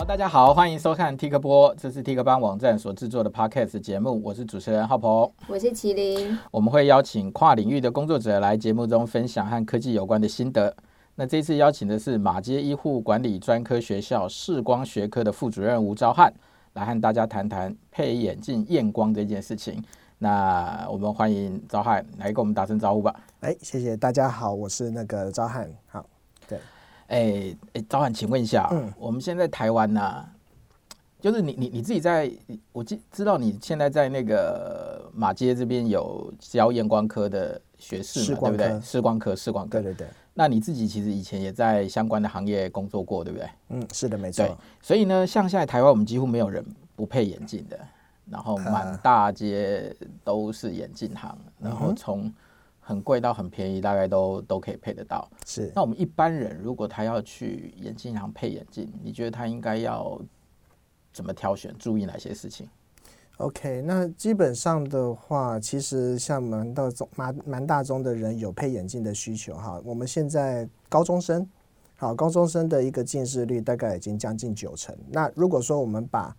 [0.00, 10.74] 好，大家好，欢迎收看 Tik 播，这是 Tik 帮网站所制作的 Podcast 节目，我是主持人浩鹏，我是麒麟，我们会邀请跨领域的工作者来节目中分享和科技有关的心得。
[11.16, 16.32] 那这次邀请的是马街医护管理专科学校视光学科的副主任吴昭汉，
[16.72, 19.84] 来和大家谈谈配眼镜验光这件事情。
[20.16, 23.14] 那我们欢迎昭汉来跟我们打声招呼吧。
[23.40, 26.02] 哎，谢谢大家好，我是那个昭汉，好。
[27.10, 30.32] 哎哎，早晚，请问一下，嗯，我们现在台湾呢、啊，
[31.20, 32.30] 就是你你你自己在，
[32.72, 38.80] 我知知道你现在在那个马街这边有教验光科的学士嘛，对不对？
[38.80, 40.06] 视光科，视光科，对对对。
[40.34, 43.48] 那你自己其实以前也在相关的行业工作过，对不对？
[43.70, 44.46] 嗯，是的，没错。
[44.80, 46.64] 所以呢，像现在台湾，我们几乎没有人
[46.94, 47.76] 不配眼镜的，
[48.30, 52.32] 然后满大街都是眼镜行，呃、然后从
[52.90, 55.30] 很贵到很便宜，大概都都可以配得到。
[55.46, 60.20] 是，那我们一般人如果他要去眼镜行配眼镜，你觉得他应该要
[61.12, 61.72] 怎么挑选？
[61.78, 62.68] 注意哪些事情
[63.36, 69.80] ？OK，那基本上的话，其实像蛮大众、蛮蛮大中的人有配眼镜的需求哈。
[69.84, 71.48] 我们现在高中生，
[71.94, 74.92] 好，高中生的一个近视率大概已经将近九成。
[75.08, 76.36] 那如果说我们把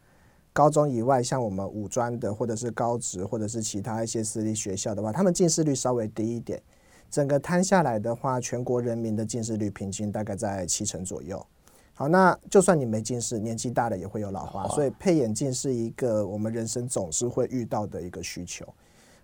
[0.53, 6.61] 高中以外，像我们五专的，或者是高职，或者是其他一些私立学校的话，他们近视率稍微低一点。
[7.09, 11.45] 整个摊下来的话，全国人民的近视率平均大概在七成左右。
[11.93, 18.65] 好，那就算你没近视，年纪大了也会有老花，所以配眼镜是一个我们人生总是会遇到的一个需求。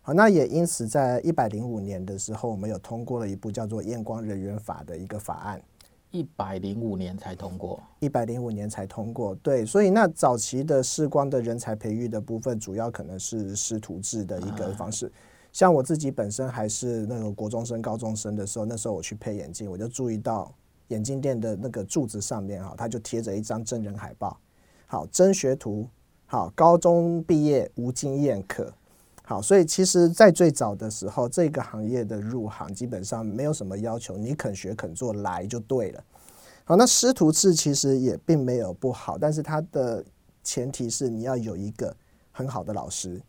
[0.01, 5.61] 好，那也因此在一百零五年的时候，我们有通过了一部叫做《验光人员法》的一个法案。
[6.11, 15.11] 一百零五年才通过，一百零五年才通过，对，所以那早期的视光的人才培育的部分，主要可能是师徒制的一个方式。
[15.51, 20.53] 像我自己本身还是那个国中生、高中生的时候，那时候我去配眼镜，我就注意到
[20.89, 24.39] 眼镜店的那个柱子上面哈，它就贴着一张真人海报，
[24.85, 25.87] 好，真学徒，
[26.25, 28.71] 好，高中毕业无经验可。
[29.29, 36.01] 好，所以其实，在最早的时候，这个行业的入行基本上没有什么要求，你肯学肯做来就对了。
[36.63, 40.01] 好，那师徒制其实也并没有不好，但是它的
[40.45, 41.93] 前提是你要有一个
[42.31, 43.21] 很好的老师。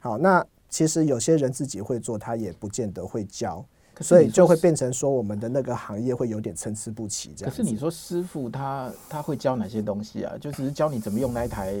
[0.00, 3.64] 好，那其实有些人自己会做，他也不见得会教，
[4.00, 7.32] 所以就会变成说我们的那个行业会有点参差不齐。
[7.36, 7.50] 这样。
[7.50, 10.36] 可是你说师傅他他会教哪些东西啊？
[10.40, 11.72] 就只是教你怎么用那一台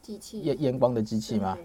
[0.00, 1.58] 机器验验光的机器吗？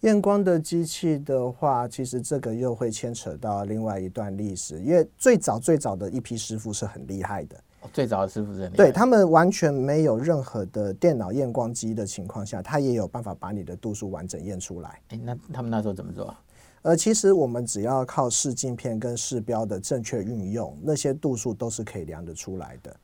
[0.00, 7.56] 验光的机器的话，其实这个又会牵扯到另外一段历史，因为最早最早的一批师傅是很厉害的。
[7.92, 15.00] 最早的师傅是很厉害，对，他们完全没有任何的电脑验光机的情况下，他也有办法把你的度数完整验出来。
[15.10, 16.34] 欸，那他们那时候怎么做？
[16.82, 22.96] 呃，其实我们只要靠视镜片跟视标的正确运用，那些度数都是可以量得出来的。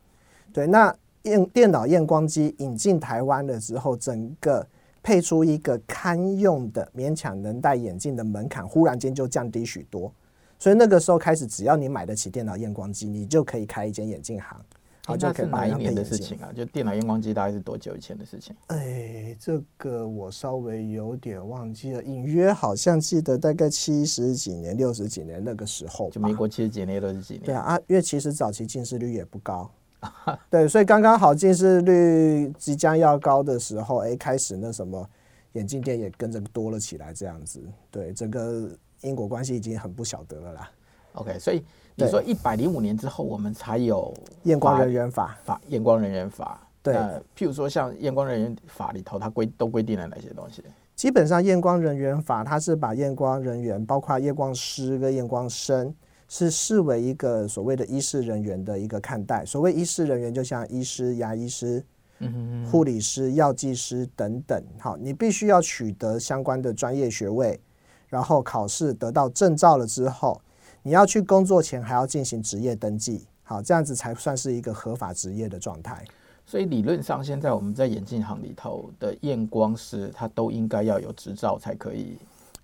[0.53, 4.67] 对，那验电脑验光机引进台湾了之后，整个
[5.03, 10.13] 配出一个堪用的、勉强能戴眼镜的门槛，忽然间就降低许多。
[10.59, 14.61] 所以那个时候开始，只要你买得起电脑验光机，你就可以开一间眼镜行。
[15.05, 16.53] 好，这是哪一年的事情啊？
[16.55, 18.55] 就电脑验光机大概是多久以前的事情？
[18.69, 26.09] 哎，这个我稍微有点忘记了，隐约好像记得大概七十几年、六十几年那个时候。
[26.11, 27.43] 就民国七十几年、六十几年。
[27.43, 29.69] 对啊，因为其实早期近视率也不高。
[30.51, 35.09] 对，所以刚刚好近视率即将要高的时候，哎，开始那什么
[35.53, 37.63] 眼镜店也跟着多了起来，这样子。
[37.91, 38.69] 对，整个
[39.01, 40.71] 因果关系已经很不晓得了啦。
[41.15, 41.63] OK，所以
[41.95, 44.13] 你说一百零五年之后，我们才有
[44.45, 46.67] 验光人员法法验光人员法。
[46.83, 46.95] 对，
[47.37, 50.65] 譬如说像验光人员法里头，它规都规定了哪些东西？
[50.97, 55.95] 基本上验光人员法，它是把验光人员，包括验光师跟验光生，
[56.35, 59.45] 是视为一个所谓的医师人员的一个看待。
[59.45, 61.85] 所谓医师人员，就像医师、牙医师、
[62.21, 64.65] 嗯护理师、药剂师等等。
[64.79, 67.61] 好，你必须要取得相关的专业学位，
[68.09, 70.41] 然后考试得到证照了之后。
[70.83, 76.03] 你要去工作前还要进行职业登记，好，这样子才算是一个合法职业的状态。
[76.47, 82.17] 所以理论上，现在我们在眼镜行里头的验光师，他都应该要有执照才可以，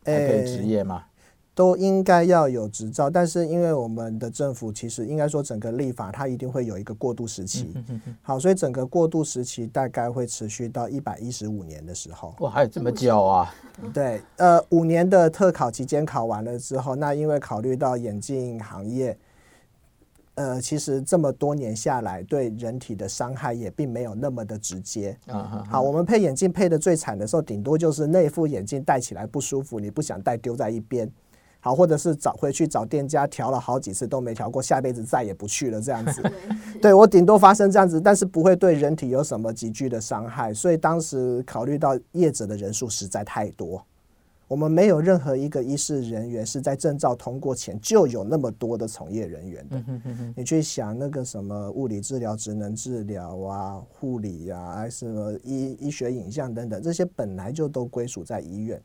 [0.05, 1.05] 才可以执业吗？
[1.05, 1.18] 欸
[1.59, 7.75] 都应该要有执照，但是因为我们的政府其实应该说整个立法，它一定会有一个过渡时期。
[8.23, 12.33] 好，所以整个过渡时期大概会持续到一百一十五年的时候。
[12.39, 13.53] 哇，还有这么久啊？
[13.93, 19.19] 对，呃，五年的特考期间考完了之后，那因为考虑到眼镜行业，
[20.37, 25.19] 呃，其实这么多年下来，对人体的伤害也并没有那么的直接。
[25.69, 31.11] 好，我们配眼镜配的最惨的时候，顶多就是那副眼镜戴起来不舒服，你不想戴，丢在一边。
[31.69, 36.23] 好，或者是找回去找店家调了好几次都没调过，下辈子再也不去了这样子。
[36.81, 40.55] 对，我顶多发生这样子，但是不会对人体有什么急剧的伤害。
[40.55, 43.85] 所以当时考虑到业者的人数实在太多。
[44.47, 49.85] 我们没有任何一个医师人员是在证照通过前就有那么多的从业人员的。
[50.35, 58.83] 你去想那个什么物理治疗、职能治疗啊、护理啊，还是什么医医学影像等等，这些本来就都归属在医院。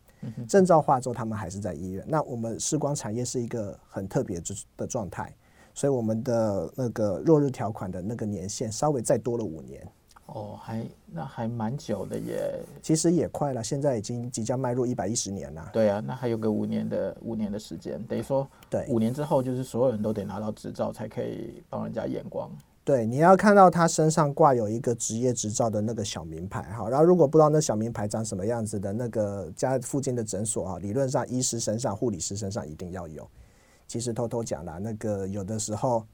[0.47, 2.03] 证照化之后，他们还是在医院。
[2.07, 4.41] 那我们视光产业是一个很特别
[4.77, 5.33] 的状态，
[5.73, 9.87] 所以我们的那个落日条款的那个年限稍微再多了五年。
[10.27, 12.59] 哦，还那还蛮久的耶。
[12.81, 15.69] 其实也快了，现在已经即将迈入一百一十年了。
[15.73, 22.49] 对啊，那还有个五年的五年的时间，等于说，对，五年之后就是所有人都得拿到执照才可以帮人家验光。
[22.83, 33.27] 对，你要看到他身上挂有一个职业执照的那个小名牌哈，然后如果不知道那小名牌长什么样子的，那个家附近的诊所啊，理论上医师身上、护理师身上一定要有。
[33.87, 36.05] 其实偷偷讲啦，那个有的时候。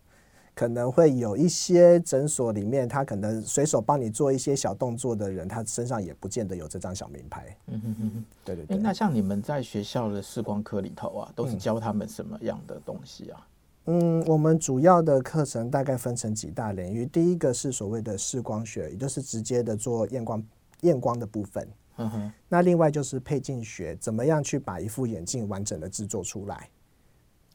[0.55, 7.55] 可能会有一些诊所里面，他可能随手帮你做一些小动作的人，他身上也不见得有这张小名牌。
[7.67, 8.77] 嗯哼哼哼，对对对。
[8.77, 13.47] 那像你们在学校的视光科里头啊，都是教他们什么样的东西啊？
[13.91, 17.07] 嗯，我们主要的课程大概分成几大领域。
[17.07, 20.43] 第一个是所谓的视光学，也就是直接的做验光
[20.81, 21.67] 验光的部分。
[21.97, 22.31] 嗯哼。
[22.47, 26.69] 那另外就是配镜学，怎么样去把一副眼镜完整的制作出来？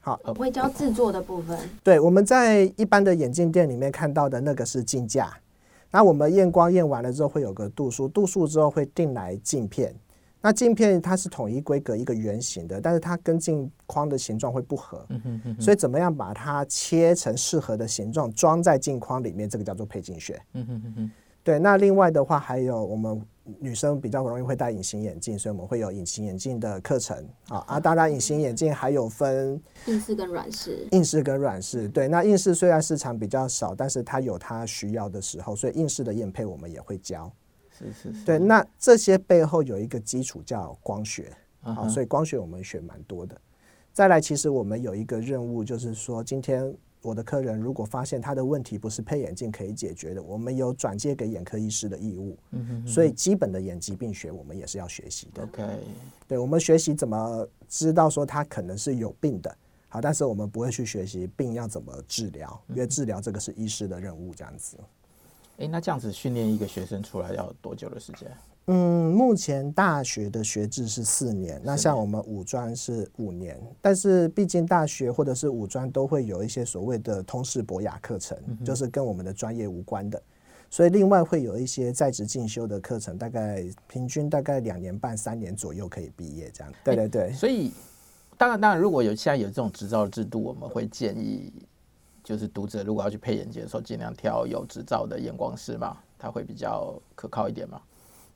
[0.00, 1.56] 好，会教制作的部分。
[1.84, 5.32] 对，我们在一般的眼镜店里面看到的那个是镜架，
[5.92, 9.94] 那我们验光验完了之后会有个度数，度数之后会定来镜片。
[10.44, 15.06] 那镜片它是统一规格一个圆形的，但是它跟镜框的形状会不合，
[15.58, 20.38] 所以怎么样把它切成适合的形状装在镜框里面，这个叫做配镜学。
[21.42, 23.20] 对，那另外的话还有我们。
[23.60, 27.14] 女生比较容易会戴隐形眼镜，所以我们会有隐形眼镜的课程
[27.48, 27.58] 啊。
[27.66, 30.88] 啊，当然隐形眼镜还有分硬式跟软式。
[30.92, 32.08] 硬式跟软式，对。
[32.08, 37.30] 那硬式虽然市场比较少，但是它有它需要的时候，所以硬式的验配我们也会教。
[37.78, 38.24] 是是是。
[38.24, 41.32] 对，那这些背后有一个基础叫光学
[41.62, 43.40] 啊，所以光学我们学蛮多的。
[43.92, 46.74] 再来，其实我们有一个任务，就是说今天。
[47.04, 52.34] 我的客人如果发现他的问题不是配眼镜可以解决的，我们有转介给眼科医师的义务。
[52.52, 55.42] 嗯哼，所以基本的眼疾病学我们也是要学习的。
[55.42, 55.62] OK，
[56.26, 59.54] 对，我们学习怎么知道说他可能是有病的，
[59.90, 64.78] 好，但是我们不会去学习病要怎么治疗，因为治疗这个是医师的任务，这样子。
[65.58, 68.30] 诶，那这样子训练一个学生出来要多久的时间？
[68.66, 80.20] 嗯，目前大学的学制是四年，那像我们五专是五年，但是毕竟大学或者是五专都会有一些所谓的通识博雅课程，就是跟我们的专业无关的，
[80.70, 86.72] 所以另外会有一些在职进修的课程，大概平均大概两年半三年左右可以毕业这样。
[86.82, 87.70] 对对对，所以
[88.38, 91.52] 当然当然，如果有现在有这种执照制度，我们会建议。
[92.24, 97.80] 就是读者如果要去配眼镜的时候，尽量挑有执照的验光师嘛，他会比较可靠一点嘛。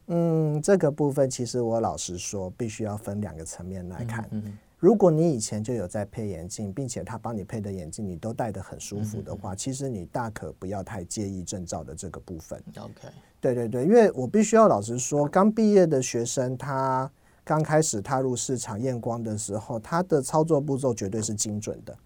[0.08, 4.28] 嗯，这个部分其实我老实说，必须要分两个层面来看。
[4.30, 12.62] 嗯嗯、如果你以前就有在配眼镜，并且他帮你配的眼镜你都戴得很舒服的话，其实你大可不要太介意证照的这个部分。
[12.78, 13.08] OK，
[13.40, 17.10] 对对对，因为我必须要老实说，刚毕业的学生他
[17.44, 21.96] 刚开始踏入市场验光的时候，他的操作步骤绝对是精准的。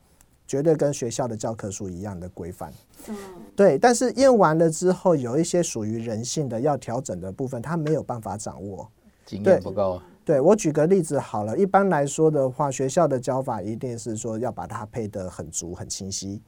[0.52, 2.70] 绝对跟学校的教科书一样的规范，
[3.08, 3.16] 嗯，
[3.56, 3.78] 对。
[3.78, 8.86] 但是验完了之后，有一些属于人性的要调整的部分，他没有办法掌握，
[9.24, 9.98] 经验不够。
[10.26, 16.42] 对，我举个例子好了，一般来说的话，学校的教法一定是说要把它配得很足、很清晰。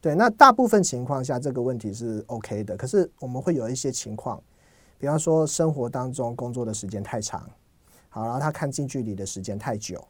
[0.00, 2.74] 对，那大部分情况下这个问题是 OK 的。
[2.78, 4.42] 可是我们会有一些情况，
[4.96, 7.46] 比方说生活当中工作的时间太长，
[8.08, 10.02] 好，然后他看近距离的时间太久。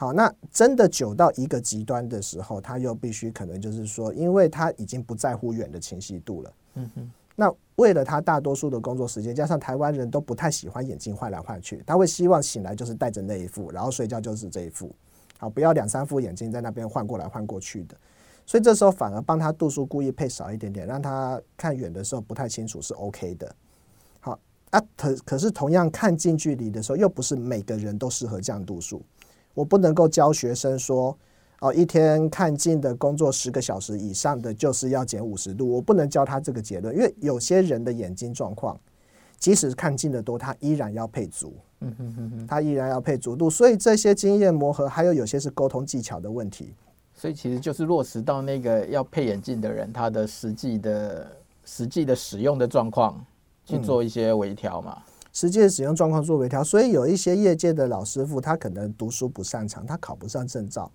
[0.00, 6.52] 好，那真的久到一个极端的时候，他又必须可能就是说，因为他已经不在乎远的清晰度了。
[6.76, 7.10] 嗯哼。
[7.36, 14.90] 那为了他大多数的工作时间，加上台湾人都不太喜欢眼镜换来换去，他会希望醒来就是戴着那一副，然后睡觉就是这一副。
[15.36, 17.94] 好，不要两三副眼镜在那边换过来换过去的。
[18.46, 23.54] 所以这时候反而帮他度数故意配少一点点，让他看远的时候不太清楚是 OK 的。
[24.18, 24.38] 好，
[24.70, 29.02] 啊，可可是同样看近距离的时候，又不是每个人都适合这样度数。
[29.54, 31.16] 我不能够教学生说，
[31.60, 35.68] 哦，一天看近的工作十个小时以上的就是要减五十度。
[35.68, 38.78] 我不能教他这个结论，因为有些人的眼睛状况，
[39.38, 41.54] 即使看近的多，他依然要配足。
[41.80, 43.50] 嗯哼哼哼，他依然要配足度。
[43.50, 46.72] 所以这些经验磨合，还有有些是沟通技巧的问题。
[47.14, 51.30] 所以其实就是落实到那个要配眼镜的人，他的实际的
[51.64, 53.22] 实际的使用的状况
[53.66, 55.02] 去做一些微调嘛。
[55.32, 60.90] 实际的使用状况做微调，所以有一些业界的老师傅，他可能读书不擅长，他考不上证照，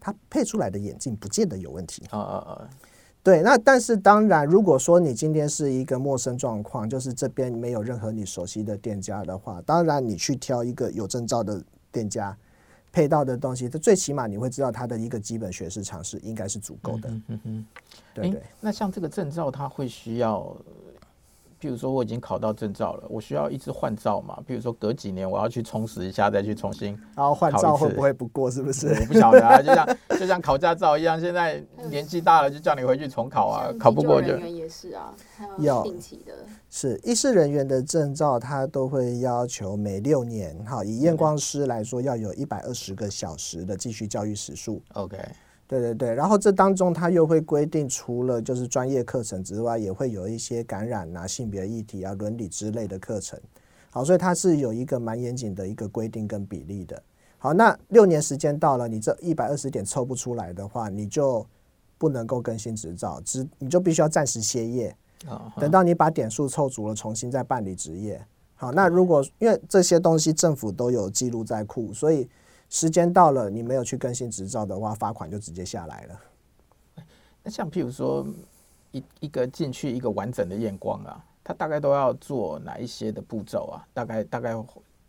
[0.00, 2.02] 他配出来的眼镜不见得有问题。
[2.10, 2.70] 啊啊啊！
[3.22, 11.62] 对，那但是当然，如果说你今天是一个陌生状况，就是这边没有任何你熟悉的店家的话，当然你去挑一个有证照的
[11.92, 12.36] 店家
[12.92, 17.08] 配到的东西，这最起码你会知道它的一个基本学识常识应该是足够的。
[17.08, 17.66] 嗯嗯嗯，
[18.14, 18.42] 对对。
[18.60, 20.56] 那像这个证照，它会需要？
[21.58, 24.38] 比如说我已经考到证照了，我需要一直换照嘛？
[24.46, 28.50] 譬如说隔几年我要去充实一下，再去重新然后换照会不会不过？
[28.50, 28.88] 是不是？
[28.88, 34.28] 我不晓得啊， 就像就像考驾照一样，现在年纪大了就叫你回去重考啊，考不过就。
[34.28, 35.14] 人员也是啊，
[35.58, 36.32] 要定期的。
[36.70, 44.82] 是医师人员的证照，他都会要求每六年，哈，以验光师来说，要有一百二十个小时的继续教育时数。
[44.92, 45.16] OK。
[45.68, 53.36] 对对对，然后这当中他又会规定，除了就是专业课程之外，也会有一些感染啊、性别议题啊、伦理之类的课程。
[53.90, 57.02] 好，所以它是有一个蛮严谨的一个规定跟比例的。
[57.38, 61.44] 好，那六年时间到了，你这一百二十点凑不出来的话，你就
[61.98, 64.96] 不能够更新执照，只你就必须要暂时歇业。
[65.58, 68.24] 等到你把点数凑足了，重新再办理执业。
[68.54, 72.28] 好，那如果因为这些东西政府都有记录在库，所以。
[72.68, 76.20] 时间到了，你没有去更新执照的话，罚款就直接下来了。
[77.42, 78.26] 那像譬如说
[78.90, 83.86] 一一个进去一个完整的验光啊，它大概都要做哪一些的步骤啊？
[83.94, 84.64] 大概大概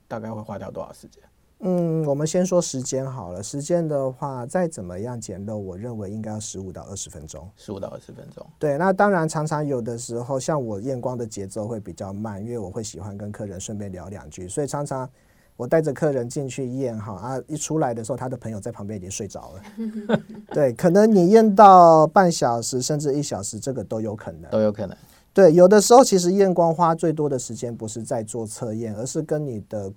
[0.07, 1.23] 大概会花掉多少时间？
[1.61, 3.41] 嗯，我们先说时间好了。
[3.41, 7.49] 时间的话，再怎么样简陋，我认为应该要十五到二十分钟。
[7.57, 8.45] 十五到二十分钟。
[8.59, 15.09] 对，那当然常常有的时候，像我验光的节奏会比较慢，因为我会喜欢跟客人顺便聊两句，所以常常。
[15.57, 20.19] 我带着客人进去验哈啊，一出来的时候，他的朋友在旁边已经睡着了。
[20.53, 24.49] 对，可能你验到半小时甚至一小时，这个都有可能。
[24.51, 24.95] 都有可能。
[25.33, 29.91] 对，有的时候其实验光花最多的时间不是在做测验，而是跟你的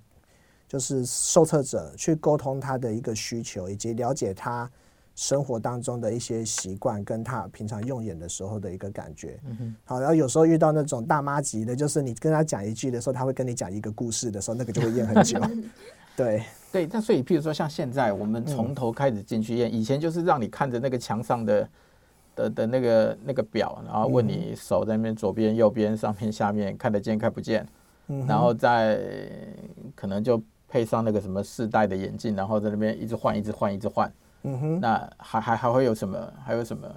[0.67, 4.69] 就是受测者去沟通他的一个需求，以及了解他。
[5.21, 15.39] 生活当中的一些习惯，跟他平常用眼的时候的一个感觉，嗯哼，好，然后有时候遇到那种大妈级的，就是你跟他讲一句的时候，他会跟你讲一个故事的时候，那个就会验很久。
[16.17, 16.41] 对。
[16.71, 21.69] 对，那所以，譬如说像现在我们从头开始进去验，嗯、以前就是让你看着那个墙上的
[22.33, 27.67] 的的那个那个表，然后问你手在那边左边、右边、上面、下面看得见看不见，
[28.07, 28.99] 嗯、然后再
[29.93, 34.11] 可能就配上那个什么四代的眼镜，然后在那边一直换、一直换、一直换。
[34.43, 36.33] 嗯哼，那还还还会有什么？
[36.43, 36.87] 还有什么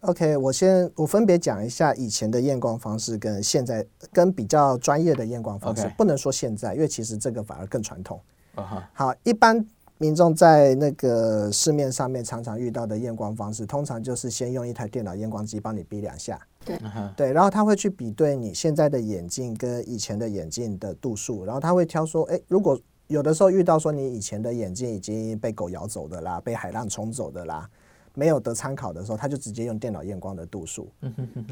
[0.00, 5.82] ？OK，我先我分别讲一下以前的验光方式跟现在跟比较专业的验光方式。
[5.82, 5.94] Okay.
[5.96, 8.20] 不能说现在，因为其实这个反而更传统。
[8.54, 8.82] Uh huh.
[8.92, 9.66] 好，一般
[9.98, 16.40] 民众在那个市面上面常常遇到的验光方式，通常就是先用一台电脑验光机帮你比两下。
[16.64, 17.14] 对，uh huh.
[17.16, 27.68] 对，然后他会去比对你现在的眼镜跟以前的眼镜的度数，然后他会挑说，哎，如果有的时候遇到说你以前的眼镜已经被狗咬走的啦，被海浪冲走的啦，
[28.14, 30.90] 没有得参考的时候，他就直接用电脑验光的度数。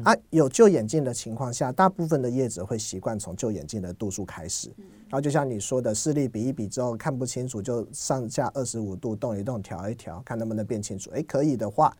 [0.03, 4.71] 啊，有旧眼镜的情况下，大部分的业者会习惯从旧眼镜的度数开始，
[5.09, 11.09] 然后就像你说的，视力比一比之后看不清楚，就上下二十五度动一动，调一调，看能不能变清楚。
[11.11, 11.91] 诶，可以的话。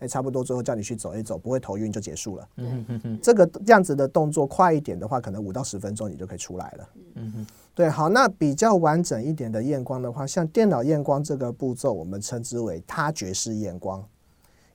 [0.00, 2.48] 哎，差不多，最后叫你去走一走，不会头晕就结束了。
[2.56, 6.88] 嗯哼哼，这个这样子的动作快一点的话，可能五到十分钟你就可以出来了。
[7.16, 14.06] 嗯哼，对，好，那比较完整一点的验光的话，像电脑验光这个步骤，我们称之为他觉式验光，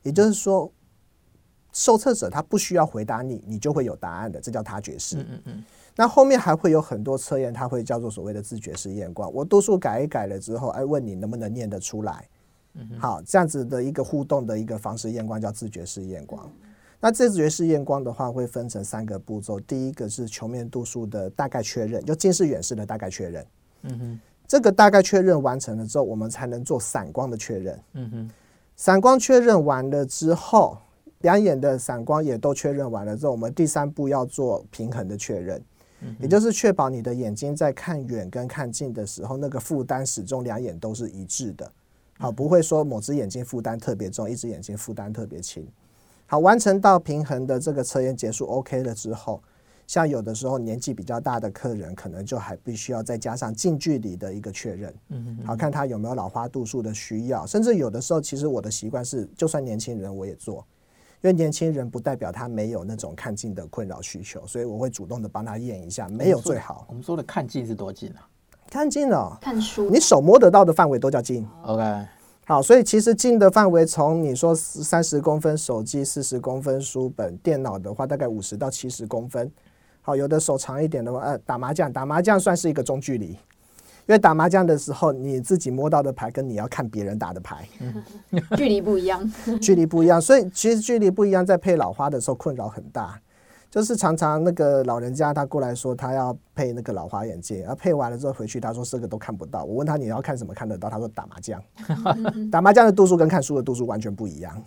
[0.02, 0.72] 也就是说，
[1.72, 5.18] 受测者他不需要回答你，你就会有答案的，这叫他觉式。
[5.18, 5.64] 嗯嗯，
[5.96, 9.32] 那后面还会有很多测验，它会叫做所谓的自觉式验光。
[9.32, 12.28] 我度数改一改了之后，哎，问你能不能念得出来。
[12.98, 16.52] 好，这样子的一个互动的一个方式验光叫自觉式验光。
[17.00, 19.60] 那自觉式验光的话，会分成三个步骤。
[19.60, 23.46] 第一个是球面度数的大概确认，就近视远视的大概确认。
[23.84, 27.80] 嗯哼，这个大概确认完成了之后，我们才能做散光的确认。
[27.94, 28.32] 嗯哼，
[28.76, 30.78] 散光确认完了之后，
[31.22, 35.62] 两眼的散光也都确认完了之后，我们第三步要做平衡的确认，
[36.20, 41.72] 也就是确保你的眼睛在看远跟看近的时候，那个负担始终两眼都是一致的。
[42.18, 45.68] 好，不会说某只眼睛负担特别重，一只眼睛负担特别轻。
[46.28, 49.42] 好，完成到平衡的这个测验结束，OK 了之后，
[49.86, 54.94] 像有的时候年纪比较大的客人，可能就还必须要再加上近距离的一个确认。
[55.10, 55.46] 嗯嗯。
[55.46, 60.66] 好，看他有没有老花度数的需要，甚至有的时候，其实我的习惯是，就算年轻人我也做，
[61.22, 66.86] 因为年轻人不代表他没有那种看近的困扰需求，所以我会主动的帮他验一下，没有最好。
[66.90, 68.28] 我们说的看近是多近啊？
[68.68, 71.48] 看近了，看书，你手摸得到的范围都叫近。
[71.62, 72.08] OK，
[72.48, 79.52] 好，所以其实近的范围从你说三十公分手机，四十公分书本，电脑的话大概五十到七十公分。
[80.04, 83.38] 好，有的手长一点的话，呃，打麻将，打麻将算是一个中距离，因
[84.10, 87.68] 为打麻将的时候，你自己摸到的牌跟你要看别人打的牌，
[88.56, 89.28] 距离不一样，
[89.60, 93.20] 距离不一样，所以其实距离不一样，在配老花的时候困扰很大。
[93.76, 99.66] 就是常常那个老人家他过来说他要配那个老花眼镜，然后配完了之后回去他说这个都看不到。
[99.66, 100.90] 我问他你要看什么看得到？
[100.90, 101.62] 他说打麻将，
[102.50, 104.64] 打麻将的度数跟看书的度数完全不一样。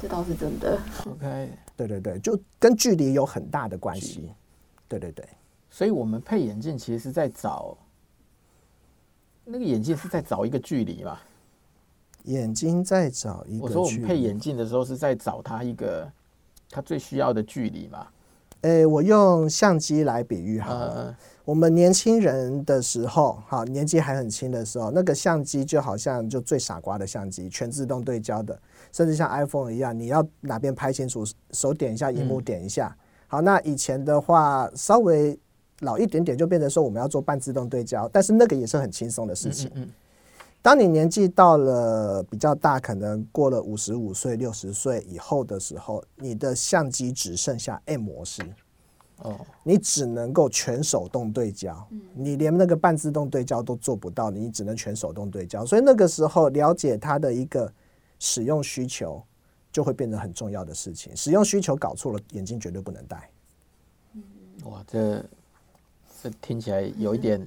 [0.00, 0.78] 这倒是真的。
[1.06, 4.32] OK，对对对，就跟距离有很大的关系。
[4.88, 5.28] 对对对，
[5.68, 7.76] 所以我们配眼镜其实是在找
[9.44, 11.18] 那个眼镜是在找一个距离嘛？
[12.22, 13.60] 眼睛在找一个距离。
[13.60, 16.10] 我说我们配眼镜的时候是在找他一个
[16.70, 18.06] 他最需要的距离嘛？
[18.66, 21.12] 诶、欸，我用相机来比喻好了。
[21.12, 28.58] Uh, 我们年轻人的时候，好，年纪还很轻的时候，那个相机就好像就最傻瓜的相机，全自动对焦的，
[28.90, 32.88] 甚至像 iPhone 一样，你要哪边拍清楚，手点一下，荧幕点一下。
[32.88, 35.38] 嗯、好，那以前的话，稍微
[35.82, 39.70] 老一点点，就变成说我们要做半自动对焦，但是那个也是很轻松的事情。
[40.66, 48.42] 当你年纪到了比较大，可能过了五十五岁、六十岁以后的时候，你的相机只剩下 M 模式，
[49.18, 55.64] 哦，你只能够全手动对焦，你连那个半自动对焦都做不到，你只能全手动对焦。
[55.64, 57.72] 所以那个时候，了解它的一个
[58.18, 59.22] 使用需求，
[59.70, 61.16] 就会变得很重要的事情。
[61.16, 63.30] 使用需求搞错了，眼镜绝对不能戴。
[64.64, 65.24] 哇，这
[66.20, 67.40] 这听起来有一点。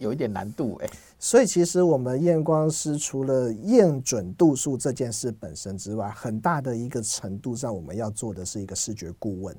[0.00, 0.88] 有一点难度哎，
[1.20, 9.56] 所以其实我们验光师除了验准度数这件事本身之外，很大的一个程度上，我们要做的是一个视觉顾问。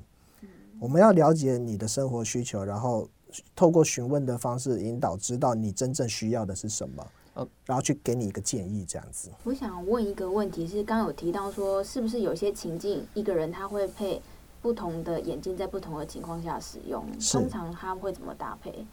[0.78, 3.06] 我们要了解你的生活需求，然后
[3.54, 7.06] 透过询问的方式引导，知道你真正需要的是什么，
[7.66, 9.28] 然后去给你一个建议，这样子。
[9.44, 14.22] 我想问一个问题是，刚刚有提到说，是不是有些情境，一个人他会配
[14.62, 18.86] 不同的眼镜，在不同的情况下使用，通常他会怎么搭配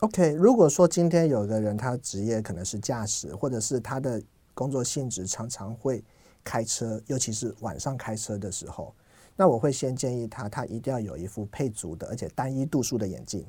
[0.00, 4.22] ？OK，如果说今天有个人他职业可能是驾驶，或者是他的
[4.52, 6.04] 工作性质常常会
[6.44, 8.94] 开车，尤其是晚上开车的时候，
[9.34, 13.44] 那我会先建议他，他一定要有一副配足的而且单一度数的眼镜。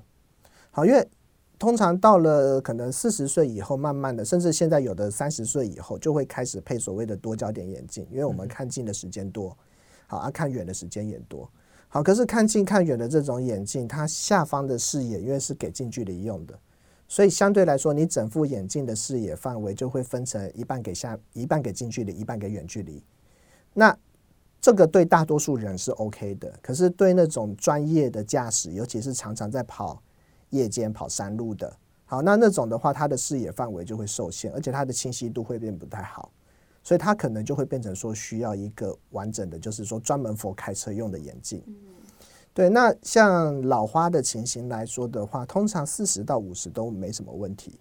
[0.71, 1.07] 好，因为
[1.59, 9.57] 通常到了可能四十岁以后，慢慢的，甚至现在有的三十岁以后就会开始配所谓的多焦点眼镜，因为我们看近的时间多，
[10.07, 11.49] 好，啊，看远的时间也多。
[11.89, 16.59] 好，可是看近看远的这种眼镜，它下方的视野因为是给近距离用的，
[17.07, 23.01] 所以相对来说，你整副眼镜的视野范围就会分成一半给下，一半给近距离，一半给远距离。
[23.73, 23.97] 那
[24.59, 30.01] 这个对大多数人是 OK 的，可是对那种专业的驾驶，尤其是常常在跑
[30.49, 31.73] 夜间跑山路的，
[32.05, 36.31] 好，那那种的话，它的视野范围就会受限，而且它的清晰度会变不太好。
[36.87, 41.61] 所以它可能就会变成说需要一个完整的，就是说专门 for 开车用的眼镜。
[42.53, 47.77] 对，那像老花的情形来说的话，通常四十到五十都没什么问题。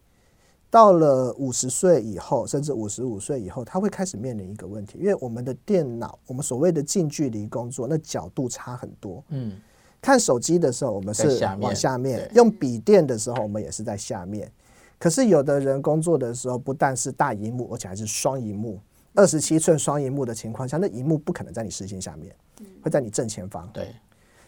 [0.69, 9.23] 到了五十岁以后，甚至五十五岁以后，他会开始面临一个问题，因为我们的电脑，我们所谓的近距离工作，那角度差很多。
[9.29, 9.57] 嗯，
[10.03, 11.29] 看手机的时候，我们是
[11.61, 14.51] 往下面；用笔电的时候，我们也是在下面。
[14.99, 18.81] 可是有的人工作的时候，不但是大荧幕，而且还是双荧幕。
[19.17, 22.33] 二十七寸双荧幕的情况下，那荧幕不可能在你视线下面，
[22.81, 23.69] 会在你正前方。
[23.73, 23.95] 对。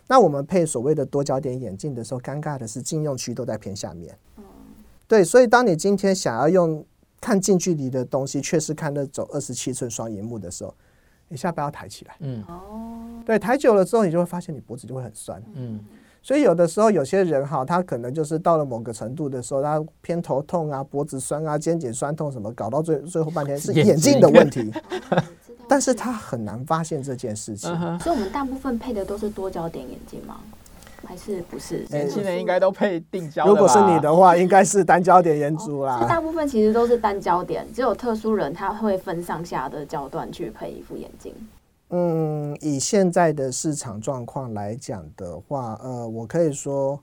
[0.06, 4.16] 那我们配所谓的多焦点眼镜的时候，尴尬的是禁用区都在偏下面。
[5.06, 6.84] 对，所以当你今天想要用
[7.20, 10.74] 看近距离的东西，却是看那种二十七寸双荧幕的时候，
[11.28, 12.16] 你下巴要抬起来。
[12.20, 12.42] 嗯。
[12.44, 13.22] 哦。
[13.26, 15.42] 对，抬久了之后，你就会发现你脖子就会很酸。
[15.54, 15.78] 嗯。
[16.28, 24.70] 所以有的时候有些人哈，他可能就是到了某个程度的时候，他偏头痛啊、脖子酸啊、肩颈酸痛什么，搞到最最后半天是 眼镜的问题。
[25.66, 27.70] 但是他很难发现这件事情。
[27.98, 30.36] 所以，我们大部分配的都是多焦点眼镜吗？
[31.06, 31.86] 还是不是？
[31.88, 33.46] 年轻人应该都配定焦。
[33.46, 36.04] 如果是你的话，应该是单焦点眼珠啦。
[36.06, 41.32] 大部分其实都是单焦点，只有特殊人他会分上下的焦段去配一副眼镜。
[41.90, 47.02] 嗯，以现在的市场状况来讲的话，呃，我可以说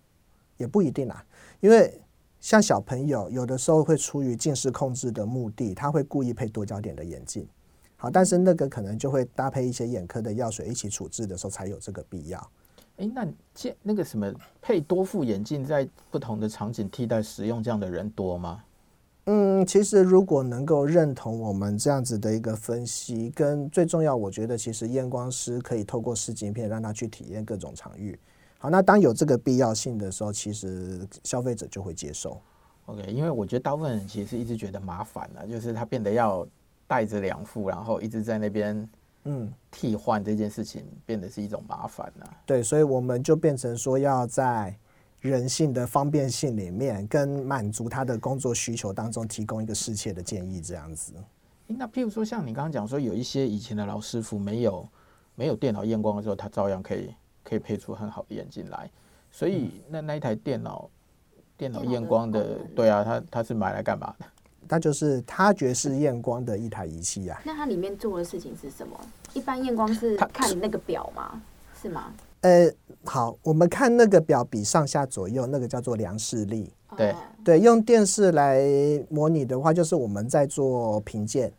[0.57, 1.25] 也不一定啦，
[1.59, 1.99] 因为
[2.39, 7.47] 像小朋友有的时候会出于近视控制的目的，他会故意配多焦点的眼镜。
[7.97, 12.51] 好，但是那个可能就会搭配一些眼科的药水一起处置的时候才有这个必要。
[12.97, 18.63] 诶，那这那个什么配多副眼镜在不同的场景替代使用这样的人多吗？
[19.65, 28.17] 嗯，其实如果能够认同我们这样子的一个分析，跟最重要，我觉得其实验光师可以透过试镜片让他去体验各种场域。
[28.59, 32.39] 好，那当有这个必要性的时候，其实消费者就会接受。
[32.85, 36.47] OK，因为我觉得大部分人其实一直觉得麻烦了，就是他变得要
[36.87, 38.89] 带着两副，然后一直在那边
[39.23, 42.29] 嗯替换这件事情，变得是一种麻烦了。
[42.45, 44.75] 对，所以我们就变成说要在。
[45.25, 51.13] 人性的方便性里面，跟满足他的工作需求当中，提供一个适切的建议，这样子。
[51.67, 54.87] 那譬如说，像你刚刚讲说，有一些以前的老师傅没有
[55.33, 57.09] 没有电脑验光的时候，他照样可以
[57.43, 58.89] 可以配出很好的眼镜来。
[59.31, 60.89] 所以那那一台电脑
[61.57, 64.25] 电脑验光的，对啊，他他是买来干嘛的？
[64.67, 67.39] 它就是他觉式验光的一台仪器啊。
[67.45, 68.99] 那它里面做的事情是什么？
[69.33, 71.41] 一般验光是看你那个表吗？
[71.79, 72.11] 是吗？
[72.45, 72.71] 呃，
[73.03, 76.71] 好，我们看那个表比上下左右，那个叫做量视力。
[76.95, 78.61] 对对，用电视来
[79.09, 81.51] 模拟的话，就是我们在做评鉴，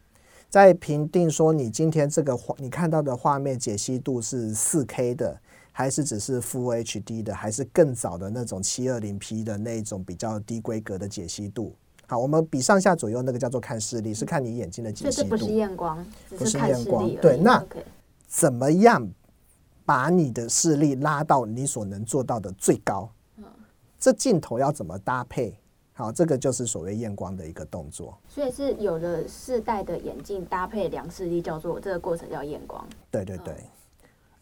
[0.48, 5.36] 在评定说你今天这个画你看到的画面解析度是四 K 的，
[5.72, 11.74] 还是只是 Full HD 的，还是更早的那种七二零 P 的那种比较低规格的解析度。
[12.06, 15.22] 好，我们比上下左右那个叫做看视力，是看你眼睛的解析度。
[15.24, 16.06] 这不是验光，
[16.38, 17.10] 不是验光。
[17.16, 17.60] 对，那
[18.28, 19.04] 怎么样
[19.86, 23.08] 把你的视力拉到你所能做到的最高？
[23.98, 25.58] 这镜头要怎么搭配？
[25.94, 28.18] 好，这个就是所谓验光的一个动作。
[28.28, 32.86] 所以是有的世代的眼镜搭配量视力，叫做这个过程叫验光。
[33.10, 33.54] 对对对。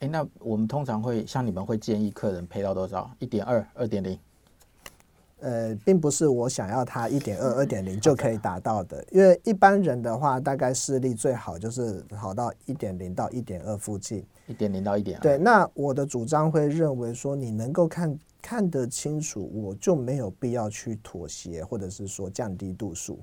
[0.00, 3.08] 哎，那我们通常会像你们会建议客人配到多少？
[3.20, 4.18] 一点二、二点零？
[5.40, 14.26] 呃，并不是我想要它一点二、 二点零就可以达到的，因为一般人的话，大概视力最好就是好到一点零到一点二附近。
[14.46, 15.22] 一点零到一点二。
[15.22, 23.18] 对，那我的主张会认为说，你能够看看得清楚，我就没有必要去妥协，或者是说降低度数。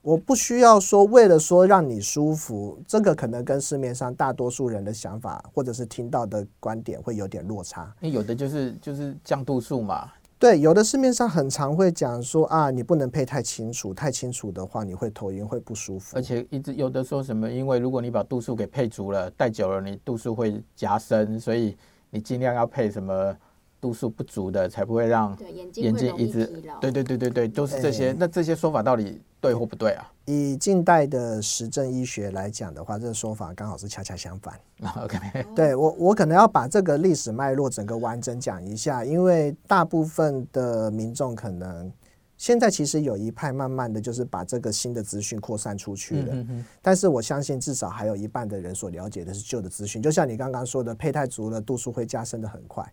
[0.00, 7.94] 我不需要说为了说让你舒服，这个可能跟市面上大多数人的想法或者是听到的观点会有点落差。
[8.00, 10.10] 因为有的就是就是降度数嘛。
[10.42, 16.16] 对，有的市面上很常会讲说啊，你不能配太清楚，太清楚的话你会头晕，会不舒服。
[16.16, 21.76] 而且一直有的说什么，因为如果你把度数给配足了，戴久了你度数会加深，所以
[22.10, 23.32] 你尽量要配什么
[23.80, 25.38] 度数不足的，才不会让
[25.76, 26.44] 眼睛一直。
[26.80, 28.08] 对对对对对，都是这些。
[28.08, 30.08] 欸、那这些说法到底对或不对啊？
[30.26, 34.54] 以近代的实证医学来讲的话，这个说法刚好是恰恰相反。
[35.02, 35.18] OK，
[35.56, 41.92] 对我我可能要把这个历史脉络整个完整讲一下，因为大部分的民众可能
[42.38, 52.88] 现在其实有一派慢慢的就是把这个新的资讯扩散出去了，嗯、哼哼，但是我相信至少还有一半的人所了解的是旧的资讯，就像你刚刚说的，胚胎足了度数会加深的很快，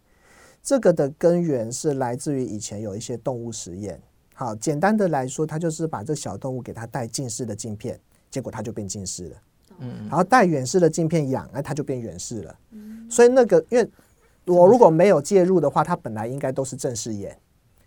[0.64, 4.02] 这个的根源是来自于以前有一些动物实验。
[4.40, 8.00] 好，简单的来说，他就是把这小动物给它戴近视的镜片，
[8.32, 9.36] 结果它就变近视了。
[9.80, 12.60] 嗯，然后戴远视的镜片养，哎，它就变远视了。
[12.72, 13.86] 嗯，所以那个，因为
[14.46, 17.38] 我如果没有介入的话，它本来应该都是正视眼，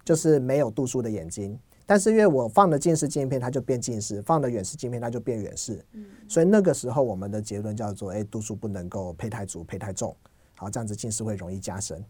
[0.05, 1.59] 就是没有度数的眼睛。
[1.87, 5.83] 但是因为我放了近视镜片，它就变近视；放了远视镜片，它就变远视。
[5.93, 10.15] 嗯，所以那个时候我们的结论叫做：哎，度数不能够配太足、配太重，
[10.57, 12.05] 好，这样子近视会容易加深。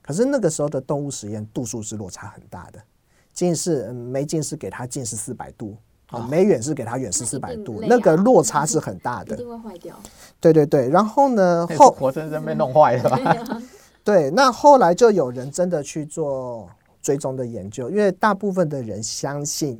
[0.00, 2.82] 可是那个时候的动物实验度数是落差很大的。
[3.36, 9.94] 近视，没近视给他近视四百度，啊、哦，没远视给他远视四百度，那，个落差是很大的，一定会坏掉。
[10.40, 13.62] 对对对，然后呢，后活生生被弄坏了吧？
[14.02, 16.66] 对，那后来就有人真的去做
[17.02, 19.78] 追踪的研究，因为大部分的人相信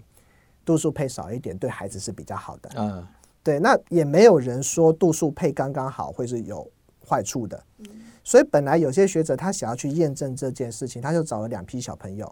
[0.63, 2.71] 度数配少一点对孩子是比较好的。
[2.77, 3.07] 嗯，
[3.43, 6.71] 对，那也没有人说度数配刚刚好会是有
[7.09, 7.59] 坏处的。
[7.79, 7.87] 嗯，
[8.23, 12.31] 所以本来有些学者他想要去验证这件事情，他就找了两批小朋友。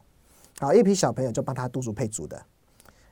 [0.59, 2.41] 好，一批小朋友就帮他度数配足的，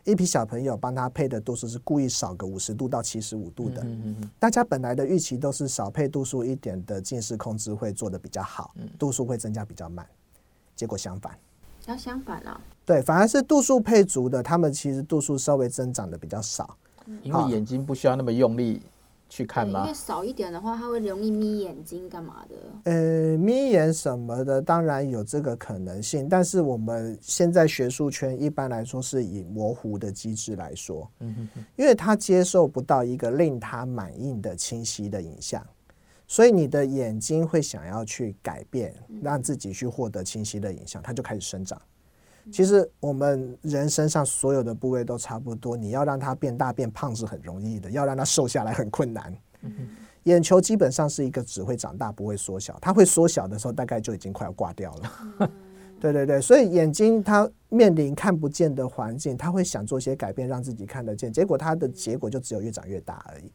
[0.04, 3.82] 一批小朋友帮他配的度数是故意少个五十度到七十五度的。
[3.82, 10.06] 嗯嗯，大家本来的预期都是少配度数一点的近视控制会做的比较好，度数会增加比较慢。
[10.74, 11.36] 结果相反，
[11.86, 12.60] 要相反啊？
[12.84, 16.76] 对，反而是度数配足的，他们其实度数稍微增长的比较少，
[17.22, 18.82] 因为眼睛不需要那么用力。
[19.32, 19.80] 去看吗？
[19.80, 22.92] 因为少一点的话，它会容易眯眼睛，干嘛的？
[22.92, 26.28] 呃，眯眼什么的，当然有这个可能性。
[26.28, 35.66] 但是我们现在学术圈一般来说是以模糊的机制来说，嗯哼哼，因为他接受不到一个令他满意的清晰的影像，
[36.26, 41.80] 所以你的眼睛会想要去改变，让自己去获得清晰的影像，它就开始生长。
[42.50, 49.32] 其实我们人身上所有的部位都差不多，你要让它变大变胖是很容易的，要让它瘦下来很困难。
[50.24, 55.50] 眼球基本上是一个只会长大不会缩小，它会缩小的时候大概就已经快要挂掉了。
[56.00, 63.50] 对对对，所以眼睛它面临看不见的环境，它会想做些改变让自己看得见，结果它的结果就只有越长越大而已。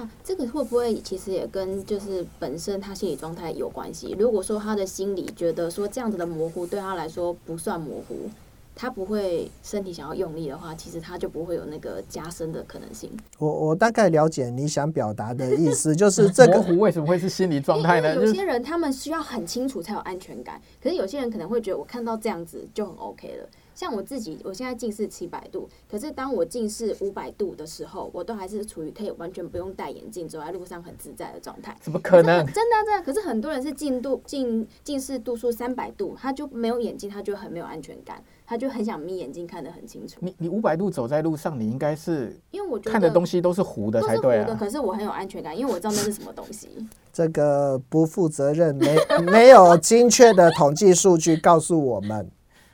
[0.00, 4.16] 啊，这个会不会其实也跟就是本身他心理状态有关系？
[4.18, 8.30] 如果说他的心理觉得说这样子的模糊对他来说不算模糊，
[8.74, 13.10] 他不会身体想要用力的话，其实他就不会有那个加深的可能性。
[13.38, 18.14] 我我大概了解你想表达的意思，就是这个 模糊为什么会是心理状态呢？
[18.14, 23.48] 有些人他们需要很清楚才有安全感，可是有些人可能会觉得我看到这样子就很 OK 了。
[23.74, 31.76] 像我自己，我现在近视七百度，可是当我近视五百度的时候，我都还是处于可以完全不用戴眼镜走在路上很自在的状态。
[31.80, 32.44] 怎么可能？
[32.46, 33.02] 真的真的。
[33.04, 40.18] 可是很多人是近度近近视度数三百度，他就没有眼镜，他就很没有安全感，他就很想眯眼睛看得很清楚。
[40.20, 44.56] 你你五百度走在路上，你应该是因为我觉得看的东西都是糊的才对啊。
[44.58, 46.68] 可是我很有安全感，因为我知道那是什么东西。
[47.12, 52.30] 这个不负责任，没没有精确的统计数据告诉我们。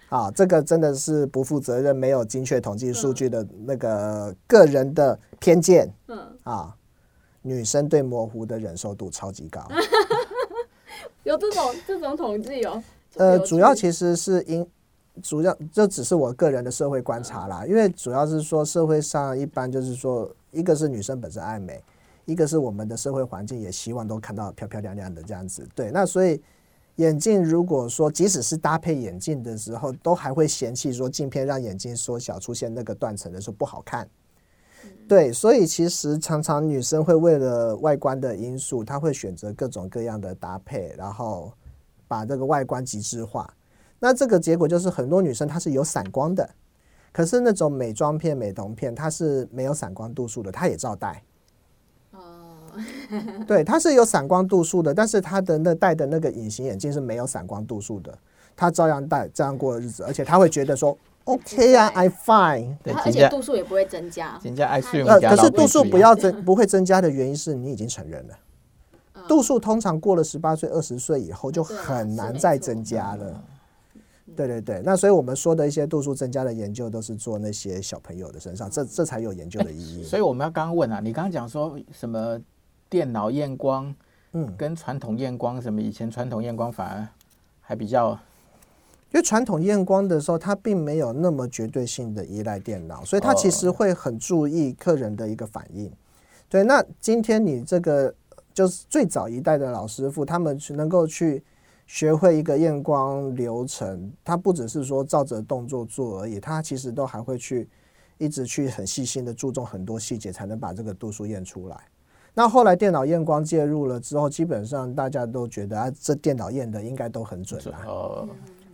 [0.09, 5.93] 啊，这个真的是不负责任，没有精确统计数据的那个个人的偏见。
[6.07, 6.77] 嗯，啊，
[7.43, 9.67] 女生对模糊的忍受度超级高。
[11.25, 12.81] 有这种这种统计哦？
[13.17, 14.65] 呃，主要其实是因，
[15.21, 21.83] 主要这只是我个人的社会观察啦，因为主要是说社会上一般就是说，一个是女生本身爱美，
[22.27, 25.67] 一个是我们的社会环境也希望都看到漂漂亮亮的这样子。
[25.75, 26.41] 对，那所以。
[26.97, 34.09] 眼镜如果说，即使是搭配眼镜的时候，都还会嫌弃说镜片让眼睛缩小，出现那个断层的时候不好看。
[35.07, 41.53] 对，所以其实常常女生会为了外观的因素，她会选择各种各样的搭配，然后
[42.09, 43.53] 把这个外观极致化。
[43.99, 46.49] 那这个结果就是很多女生她是有散光的，
[47.13, 51.23] 可是那种美妆片、美瞳片它是没有散光度数的，她也照戴。
[53.47, 58.17] 对，它是有散光度数的，但是它的那戴的那个隐形眼镜是没有散光度数的，
[58.57, 64.39] 他照样戴，这样过日子，而且他会觉得说，OK 啊，I fine，对，而且度数也不会增加。
[64.43, 68.35] 增加爱呃，可是度数不要增，不会增加的原因是你已经成人了，
[69.29, 73.43] 度数通常过了十八岁、二十岁以后就很难再增加了。
[74.35, 80.03] 对对对，那所以我们说的一些度数增加的研究都是做那些小朋友的身上，这这才有研究的意义。
[80.03, 82.39] 所以我们要刚刚问啊，你刚刚讲说什么？
[82.89, 83.95] 电脑验光，
[84.33, 85.81] 嗯，跟传统验光什么？
[85.81, 87.09] 以前传统验光反而
[87.61, 88.13] 还比较，
[89.13, 95.91] 因为传统验光的时候，它并没有那么绝对性的依赖电脑，所以它其实会很注意客人的一个反应。
[96.49, 98.15] 对，那今天你这个
[98.55, 101.43] 就是最早一代的老师傅，他们能够去
[101.87, 107.69] 学会一个验光流程，他不只是说照着动作做而已，他其实都还会去
[108.19, 111.77] 一直去很细心的注重很多细节，才能把这个度数验出来。
[112.39, 117.81] 那后来电脑验光介入了之后，基本上大家都觉得啊，这电脑验的应该都很准啊。
[117.87, 118.29] 哦，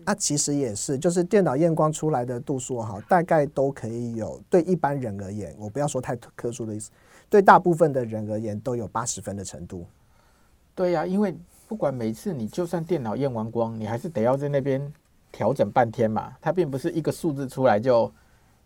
[0.05, 6.91] 啊，其实也是，就是电脑验光出来的度数哈，大概都可以有，对一般人而言，我不要说太特殊的意思，
[7.31, 9.87] 对大部分的人而言都有八十分的程度。
[10.75, 11.33] 对呀，因为
[11.69, 14.93] 不管每次你就算电脑验完光，你还是得要在那边
[15.31, 18.13] 调整半天嘛，它并不是一个数字出来就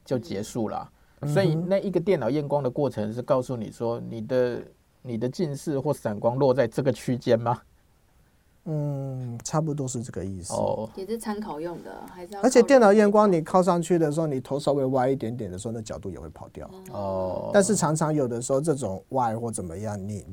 [0.06, 0.90] 就结束了。
[1.26, 4.62] 所以那一个电脑验光的过程是告诉你说你的。
[5.06, 7.60] 你的近视或散光落在这个区间吗？
[8.68, 10.52] 嗯，差不多是这个意思。
[10.52, 12.40] 哦，也是参考用的，还是要？
[12.40, 16.68] 而且电脑验光，你靠上去的时候，你头稍微歪一点点的时候，那角度也会跑掉。
[16.90, 17.50] 哦。
[17.54, 20.26] 但是常常有的时候，这种歪或怎么样，你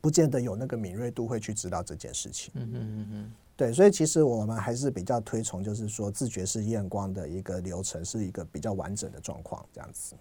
[0.00, 2.52] 不见得有那个敏锐度会去知道这件事情。
[2.56, 3.32] 嗯嗯嗯嗯。
[3.56, 10.16] 对，所以其实我们还是比较推崇，就是说自觉式验光的一个流程，是一个比较完整的状况，这样子。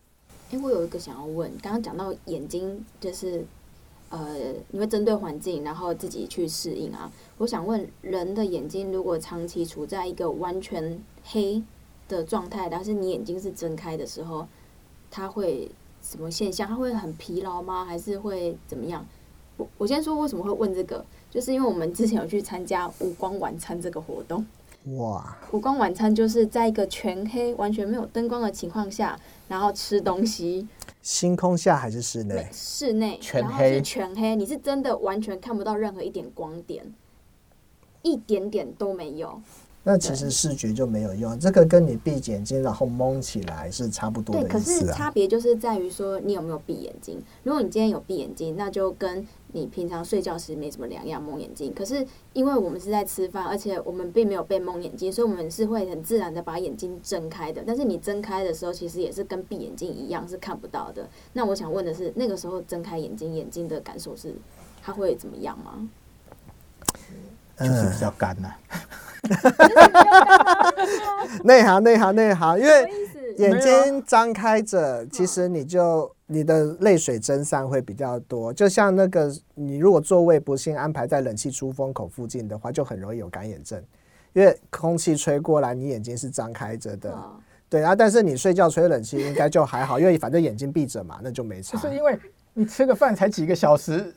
[0.51, 3.43] 哎，我有一个想要问，刚刚讲到眼睛，就是。
[4.11, 7.11] 呃，你会针对环境，然后自己去适应啊。
[7.37, 11.63] 我想问，人的眼睛如果长期处在一个完全黑
[12.07, 14.45] 的状态，但是你眼睛是睁开的时候，
[15.09, 15.71] 它会
[16.01, 16.67] 什么现象？
[16.67, 17.85] 它会很疲劳吗？
[17.85, 19.05] 还是会怎么样？
[19.57, 24.45] 我我先说为什么会问这个，就是因为我们之前有去参加无光晚餐这个活动。
[24.85, 25.37] 哇！
[25.51, 30.67] 无光晚餐就是在一个全黑、完全没有灯光的情况下，然后吃东西。
[31.01, 32.47] 星空下还是室内？
[32.51, 34.35] 室内，全黑，是全黑。
[34.35, 36.83] 你是真的完全看不到任何一点光点，
[38.01, 39.41] 一点点都没有。
[39.83, 44.35] 那其实视觉就没有用，这个跟你闭眼睛然后蒙起来是差不多。
[44.35, 47.19] 对，可是差别就是在于说你有没有闭眼睛。
[47.41, 51.73] 如果你今天有闭眼睛，那就跟你平常睡觉时没什么两样，蒙眼睛。
[51.73, 57.63] 可是因为我们是在吃饭，而且我们并没有被蒙眼睛，所以我们是会很自然的把眼睛睁开的。
[57.65, 61.09] 但是你睁开的时候，其实也是跟闭眼睛一样是看不到的。
[61.33, 64.35] 那我想问的是，那个时候睁开眼睛，眼睛的感受是
[64.81, 65.89] 它会怎么样吗？
[67.67, 68.53] 就是比较干呐、 啊。
[71.43, 72.89] 内行内行内行，因为
[73.37, 78.51] 眼睛张开着，其实你就你的泪水蒸散会比较多。
[78.53, 83.81] 就像那个，你如果座位不幸安排在冷气出风口附近的话，就很容易有干眼症。
[84.33, 87.11] 因为空气吹过来，你眼睛是张开着的。
[87.11, 91.77] 哦对啊，但是你睡觉吹冷气应该就还好，因为反正眼睛闭着嘛，那就没差。
[91.79, 92.19] 就是因为
[92.53, 94.13] 你吃个饭才几个小时，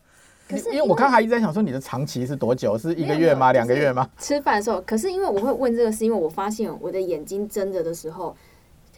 [0.49, 2.77] 可是因为我刚才一直在想说你的长期是多久？
[2.77, 3.53] 是一个月吗？
[3.53, 4.09] 两个月吗？
[4.19, 8.37] 吃饭的时候，可是因为我会问这个，是因为我发现我的眼睛睁着的时候。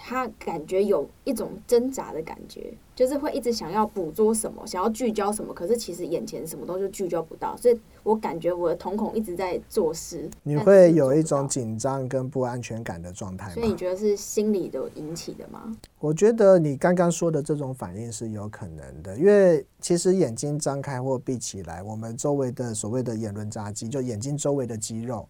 [0.09, 10.31] 他感觉有一种挣扎的感觉，就是会一直想要捕捉什么，想要聚焦什么，可是其实眼前什么都是聚焦不到，所以我感觉我的瞳孔一直在做事。
[10.45, 13.55] 你会有一种紧张跟不安全感的状态吗？
[13.55, 15.77] 所以你觉得是心理的引起的吗？
[15.99, 25.29] 我觉得你刚刚说的这种反应是有可能的，因为其实眼睛张开或闭起来，我们周围的所谓的眼轮匝肌，就眼睛周围的肌肉。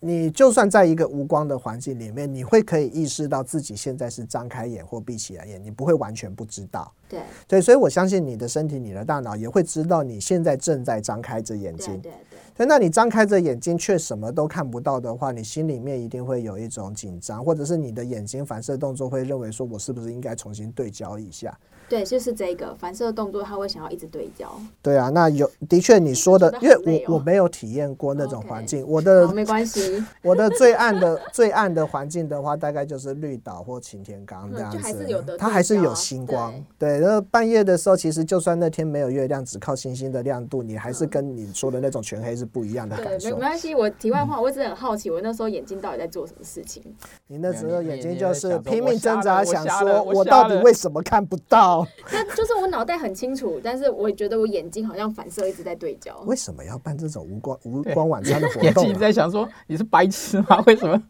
[0.00, 6.92] 你就算在一个无光的环境里面，你会可以意识到自己现在是张开眼或闭起来眼，你不会完全不知道。
[7.08, 12.00] 对对，所以我相信你的身体、你的大脑也会知道你现在正在张开着眼睛。
[12.00, 12.12] 对对
[12.58, 21.58] 对，那你张开着眼睛却什么都看不到的话，你心里面一定会有一种紧张，或者是你的眼睛反射动作会认为说，我是不是应该重新对焦一下？
[21.88, 24.48] 对，就是这个反射动作，他会想要一直对焦。
[24.82, 34.78] 对啊，那有的确你说的，因为我我没有体验过那种环境，我的没关系，我的最暗的最暗的环境的话，大概就是绿岛或擎天岗这样子，
[35.38, 36.54] 它还是有星光。
[36.78, 43.30] 对，然后半夜的时候，其实就算那天没有月亮，只靠星星的亮度，你还是跟你说的那种全黑是不一样的感受。
[43.30, 46.82] 没关系，我题外话，我一直很好奇，我那时候眼睛到底在做什么事情？
[47.28, 51.77] 你那时候眼睛就是拼命挣扎，想说我到底为什么看不到？
[52.12, 52.58] 那 就是。
[52.58, 56.18] 我脑袋很清楚，但是我觉得我眼睛好像反射一直在对焦。
[56.26, 58.66] 为什么要办这种无光无光晚餐的活动啊？
[58.66, 60.60] 眼睛一直在想说你是白痴吗？
[60.66, 61.00] 为什么？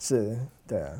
[0.00, 0.34] 是，
[0.66, 0.94] 对啊。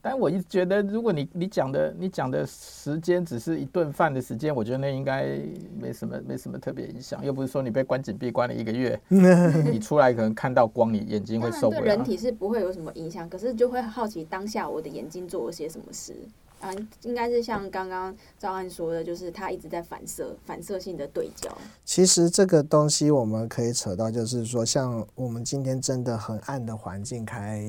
[0.00, 5.38] 但我一直觉得，如果你你讲的你讲的时间只是一顿饭的时间，我觉得那应该
[5.78, 7.22] 没什么没什么特别影响。
[7.22, 11.82] 又不是说你被关紧闭关了一个月，你出来可能看到光，你眼睛会受不了。
[11.82, 16.16] 对人体是不会有什么影响，可是就会好奇当下我的眼睛做了些什么事。
[16.60, 16.70] 啊，
[17.02, 21.50] 应该是像刚刚赵安说的，就是他一直在反射，反射性的对焦。
[21.84, 27.64] 其实这个东西我们可以扯到，就是说，像我们今天真的很暗的环境开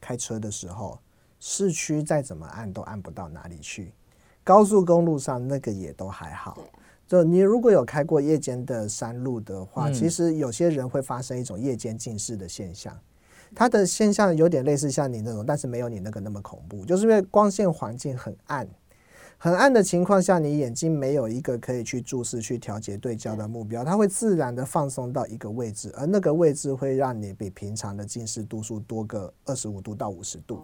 [0.00, 0.98] 开车的时候，
[1.38, 3.92] 市区再怎么暗都暗不到哪里去，
[4.42, 6.58] 高速公路上那个也都还好。
[7.06, 12.98] 就你如果有开过夜间的山路的话，其实有些人会发生一种夜间近视的现象。
[13.54, 18.66] 它的现象有点类似像你那种，但是没有你那个那么恐怖，就是因为光线环境很暗，
[19.38, 30.62] 很暗的情况下，你眼睛没有一个可以去注视、去调节对焦的目标，它会自然的放松到一个位置，而那个位置会让你比平常的近视度数多个二十五度到五十度。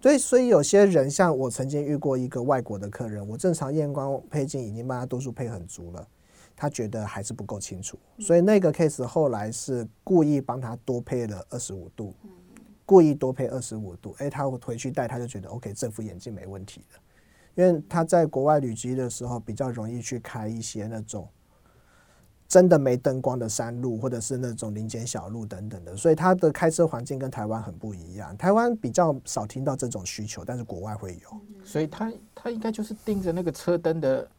[0.00, 6.08] 所以，所以有些人像我曾经遇过一个外国的客人，我正常验光配镜已经帮他度数配很足了。
[6.54, 12.14] 他觉得还是不够清楚，所以那个 case 后来是故意帮他多配了二十五度，
[12.86, 14.14] 故意多配二十五度。
[14.18, 21.28] 诶，他回去戴，他就觉得 OK，这副眼镜没问题的，因为他在国外旅居的时候比较容易去开一些那种
[22.46, 28.36] 真的没灯光的山路，或者是那种林间小路等等的，所以他的开车环境跟台湾很不一样。
[28.36, 34.30] 台湾比较少听到这种需求，但是国外会有，所以他他应该就是盯着那个车灯的。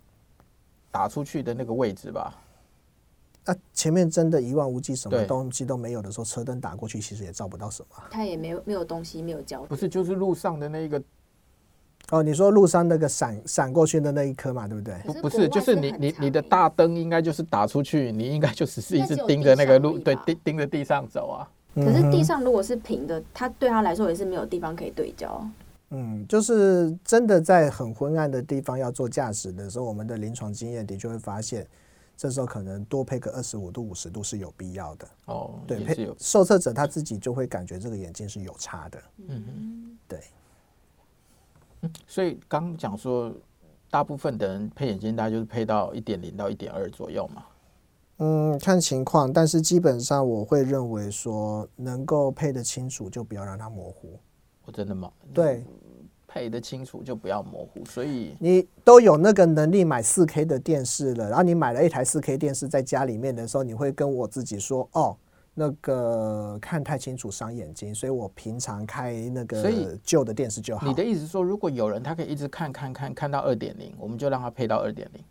[0.93, 2.35] 打出去的那个位置吧，
[3.45, 8.03] 啊，前面真的一望无际，什么东西都没有的时候，车灯打过去，其实也照不到什么。
[8.11, 9.63] 它也没有没有东西，没有焦。
[9.63, 11.01] 不是，就是路上的那个。
[12.11, 14.93] 哦，你说路上那个闪闪过去的那一颗嘛，对不对？
[15.05, 21.49] 不不是，就是你你你的大灯应该就是打出去，你应该就只是一直盯着那个路，对，盯盯着地上走啊。
[21.73, 25.43] 可是地上如果是平的，它对他来说也是没有地方可以对焦。
[25.95, 31.67] 嗯，就是真的在很昏暗的地方要做驾驶的时候，我们的临床经验的确会发现，
[32.17, 35.07] 这时候可能多配个二十五度、五十度是有必要的。
[35.25, 39.03] 哦，对，配受测者他自己就会感觉这个眼镜是有差的。
[39.27, 40.19] 嗯哼，对。
[42.07, 43.31] 所以刚讲说，
[43.91, 47.43] 大部分的人配眼镜，大概就是配到一点零到一点二左右嘛。
[48.17, 54.17] 嗯，看情况，但是基本上我会认为说，能够配得清楚，就不要让它模糊。
[54.65, 55.11] 我真的吗？
[55.33, 55.65] 对。
[56.33, 65.15] 配得清楚就不要模糊，所以你都有那个能力买四 K 的电视了，然后你买了一台四 K 电视在家里面的时候，你会跟我自己说：“哦，
[65.53, 75.23] 那个看太清楚伤眼睛，所以我平常开那个旧的电视就好。”你的意思是说，如果有人他可以一直看看看看到二点零，我们就让他配到二点零。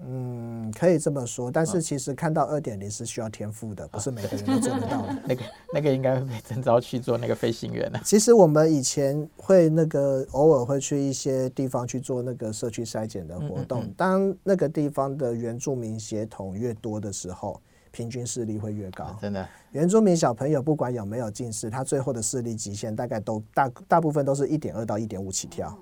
[0.00, 5.16] 嗯，可以这么说，但是其实看到二点零是需要天赋的，不是每个人都做得到的。
[5.26, 5.42] 那个
[5.74, 8.00] 那个应该会被征召去做那个飞行员的。
[8.04, 19.04] 其实我们以前会那个偶尔会去一些地方去做那个社区筛检的活动，当那个地方的原住民协同越多的时候，平均视力会越高。
[19.04, 25.76] 啊、真的，原住民小朋友不管有没有近视，他最后的视力极限大概都大大部分都是一点二到一点五起跳。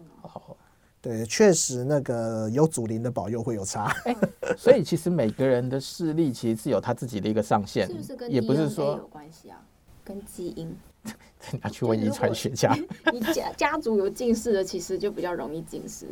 [1.07, 3.86] 哦，对，确实那个有祖灵的保佑会有差。
[4.04, 4.16] 欸、
[4.59, 9.62] 所以其实每个人的视力其实是有他自己的一个上限，是不是跟也不是说有关系啊？
[10.04, 10.74] 跟基因？
[11.62, 12.76] 拿去问遗传学家。
[13.12, 16.07] 你家家族有近视的，其实就比较容易近视。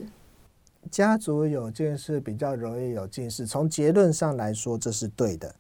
[0.91, 5.53] 家族有近视比较容易有近视，从结论上来说这是对的，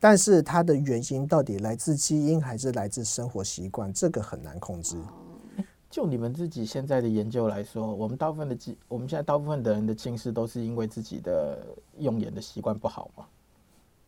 [0.00, 4.96] 但是它的原因到底来自基因还是来自生活习惯，这个很难控制。
[5.90, 11.66] 就你们自己现在的研究来说，我们大部分的近，我们现在大部分的人的近视都是因为自己的
[11.98, 13.26] 用眼的习惯不好吗？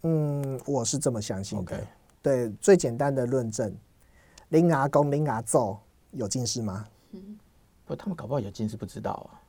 [0.02, 1.76] 嗯，我是这么相信的。
[1.76, 1.84] Okay.
[2.22, 3.74] 对，最简单的论证，
[4.50, 5.76] 林牙公、林阿祖
[6.12, 6.86] 有近视吗？
[7.10, 7.36] 嗯，
[7.84, 9.42] 不，他们搞不好有近视不知道啊。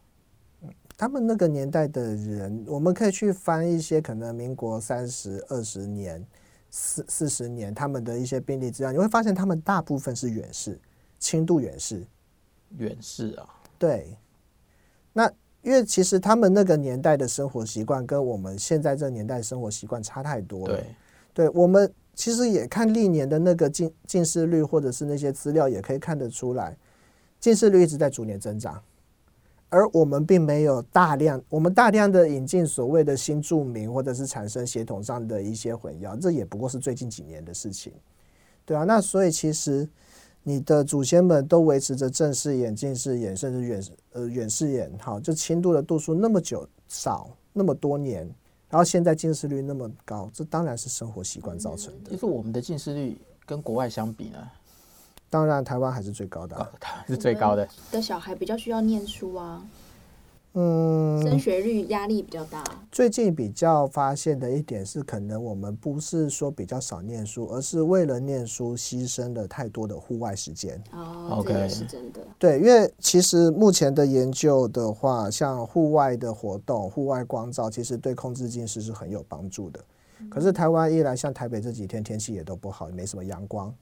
[0.98, 6.26] 他们那个年代的人，我们可以去翻一些可能民国三十二十年、
[6.72, 10.80] 四四十年他们的一些病例资料，你会发现他们大部分是远视，
[11.20, 12.04] 轻度远视。
[12.78, 13.48] 远视啊？
[13.78, 14.18] 对。
[15.14, 20.76] 那因为其实他们那个年代的生活习惯跟我们现在这个年代生活习惯差太多了。
[20.76, 20.86] 对。
[21.34, 26.78] 对，我们其实也看历年的那个近近视率，或者是那些资料，也可以看得出来，
[27.40, 28.80] 近视率一直在逐年增长。
[29.70, 37.92] 而我们并没有大量，我们大量的引进所谓的新著名，或者是产生协同上的一些混淆，这也不过是最近几年的事情，
[38.64, 39.90] 对啊，那所以其实
[40.44, 48.24] 你的祖先们都维持着正视眼、近视眼，甚至远呃远视眼，好，就轻度的度数那么久少那么多年，
[48.70, 52.12] 然后现在近视率那么高，这当然是生活习惯造成的。
[52.12, 54.38] 就是我们的近视率跟国外相比呢？
[55.30, 56.70] 当然，台湾还是最高的，啊，
[57.08, 57.68] 是最高的。
[57.92, 59.66] 的小孩比较需要念书啊，
[60.54, 62.64] 嗯，升学率压力比较大。
[62.92, 70.82] 最近比较发现的一点是，可能我们不是说比较少念书，而是为了念书牺牲了太多的户外时间。
[70.92, 72.22] 哦，这也是真的。
[72.38, 79.80] 对，因为其实目前的研究的话，像户外的活动、户外光照，其实对控制近视是很有帮助的。
[80.30, 83.74] 可是台湾一来，像台北这几天天气也都不好，没什么阳光。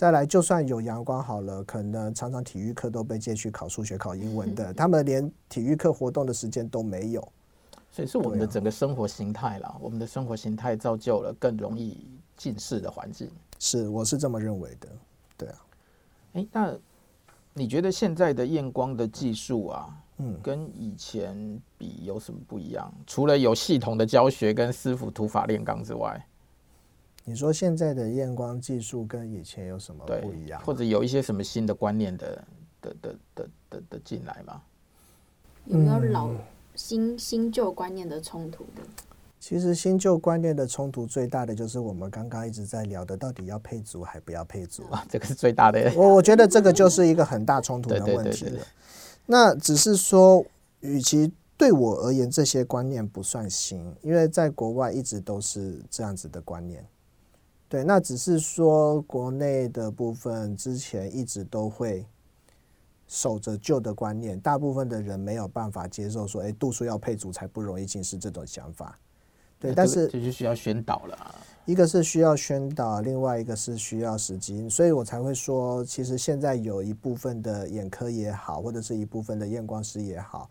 [0.00, 7.20] 再来，就算有阳光好了，可能常常体育课都被借去考数学、考英文的，他们连体育课活动的时间都没有。
[7.92, 11.98] 所以是我们的整个生活形态啦，啊、我们的生活形态造就了更容易
[12.34, 13.30] 近视的环境。
[13.58, 14.88] 是，我是这么认为的。
[15.36, 15.54] 对啊。
[16.32, 16.74] 哎、欸，那
[17.52, 22.90] 你觉得现在的验光的技术啊，嗯，跟以前比有什么不一样？
[23.06, 26.26] 除了有系统的教学跟师傅土法炼钢之外？
[27.24, 30.60] 你说现在的验光技术跟以前有什么不一样？
[30.64, 32.44] 或者有一些什么新的观念的
[32.80, 34.62] 的的的的的进来吗？
[35.66, 36.30] 有没有老
[36.74, 38.82] 新新旧观念的冲突的？
[39.38, 45.06] 其实新旧观念的冲突最大的就是我们刚刚一直在聊的，到底要配足还不要配足啊？
[45.08, 45.92] 这个是最大的。
[45.96, 48.66] 我我觉得这个就是一个很大冲突的 问题了。
[49.26, 50.44] 那只是说，
[50.80, 56.84] 与其对我而言，这些观念不算新，因为在国外一直都是这样子的观念。
[57.70, 62.04] 对，那只是说国内的部分之前一直都会
[63.06, 68.98] 守着旧的观念，大部分的人没有办法接受说，哎，度数要配足才不容易近视这种想法。
[69.60, 71.34] 对，但是这就需要宣导了。
[71.64, 80.50] 一个是需要宣导，另外一个是需要时机，所以我才会说，其实现在有一部分的眼科也好，或者是一部分的验光师也好。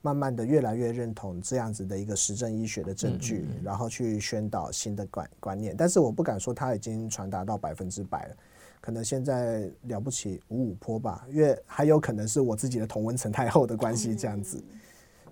[0.00, 5.74] 慢慢的，越来越认同这样子的一个实证医学的证据，嗯嗯嗯，然后去宣导新的观观念。
[5.76, 8.36] 但是我不敢说它已经传达到百分之百了，
[8.80, 14.62] 可能现在了不起五五坡吧，因为还有可能是我自己的同温层太厚的关系这样子。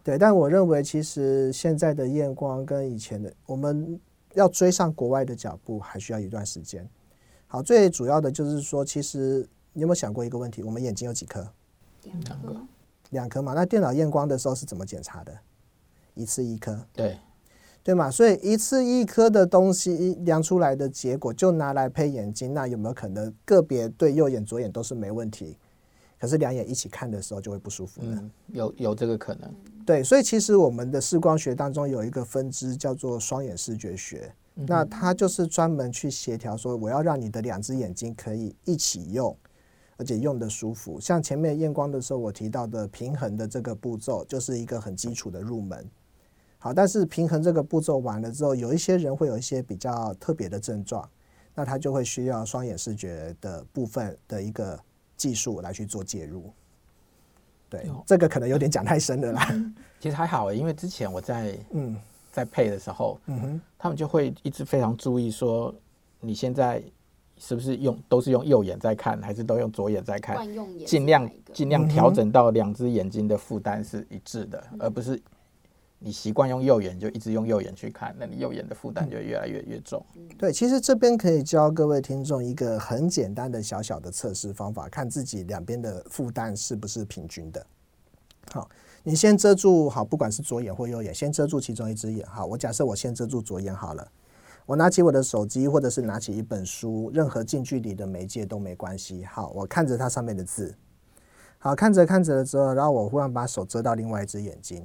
[0.02, 3.98] 对，但我认为其实现在的验光跟以前的，我们
[4.34, 6.88] 要追上国外的脚步，还需要一段时间。
[7.46, 10.62] 好，最主要的就是说，其实你有没有想过一个问题？
[10.62, 11.48] 我们眼睛有几颗？
[12.02, 12.56] 两颗。
[13.16, 15.32] 两颗嘛，那电脑验光的时候是怎么检查的？
[16.14, 17.18] 一次一颗，对，
[17.82, 25.58] 对嘛，所以一次一颗的东西量出来的结果就拿来配眼睛，那有没有可能个别对右眼左眼都是没问题？
[26.18, 28.18] 可是两眼一起看的时候就会不舒服呢？
[28.18, 29.52] 嗯，有有这个可能。
[29.84, 39.36] 对，所以其实我们的视光学当中有一个分支叫做双眼视觉学，嗯，那它就是专门去协调说，我要让你的两只眼睛可以一起用。
[39.97, 45.88] 而且用的舒服，像前面验光的时候我提到的平衡的这个步骤，就是一个很基础的入门。
[46.59, 51.09] 好，但是平衡这个步骤完了之后，有一些人会有一些比较特别的症状，
[51.55, 54.78] 那他就会需要双眼视觉的部分的一个
[55.16, 56.53] 技术来去做介入。
[57.68, 59.49] 对，这个可能有点讲太深了啦。
[60.01, 61.97] 其实还好，因为之前我在嗯
[62.32, 65.74] 在配的时候，嗯哼，他们就会一直非常注意说，
[66.20, 66.82] 你现在
[67.39, 70.47] 是不是用都是用右眼在看，还是都用左眼在看？
[70.87, 75.20] 尽量尽量调整到两只眼睛的负担是一致的，嗯、而不是
[75.99, 80.05] 你习惯用右眼就一直用右眼去看，那你右眼的负担就越来越越重。
[80.39, 87.66] 对，其实这边可以教各位听众一个很简单的小小的测试方法，看自己两边的负担是不是平均的。
[88.53, 88.68] 好。
[89.09, 92.26] 你先遮住好，不管是左眼或右眼，先遮住其中一只眼。
[92.26, 94.09] 好，我假设我先遮住左眼好了。
[94.66, 99.24] 我拿起我的手机，或者是拿起一本书，任何近距离的媒介都没关系。
[99.24, 100.74] 好，我看着它上面的字。
[101.58, 104.84] 好，看着看着了之后，然后我忽然把手遮到另外一只眼睛。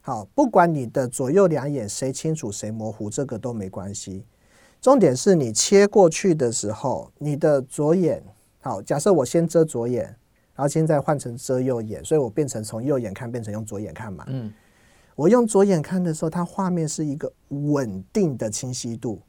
[0.00, 4.24] 好，不管你的左右两眼谁清楚谁模糊，这个都没关系。
[4.80, 8.22] 重点是你切过去的时候，你的左眼。
[8.60, 10.16] 好，假设我先遮左眼。
[10.54, 14.22] 然后现在换成遮右眼，所以我变成从右眼看变成用左眼看嘛。
[14.28, 14.52] 嗯，
[15.14, 19.20] 我用左眼看的时候，它画面是一个稳定的清晰度，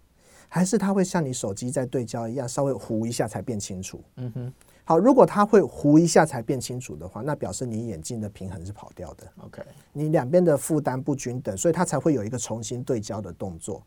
[0.48, 4.02] 还是它会像你手机在对焦一样，稍微糊一下才变清楚？
[4.18, 4.54] 嗯哼。
[4.86, 9.26] 好，如果它会糊一下才变清楚的话，那表示你眼镜的平衡是跑掉的。
[9.38, 9.62] OK，
[9.94, 13.82] 你两边的负担不均等，所以它才会有一个重新对焦的动作。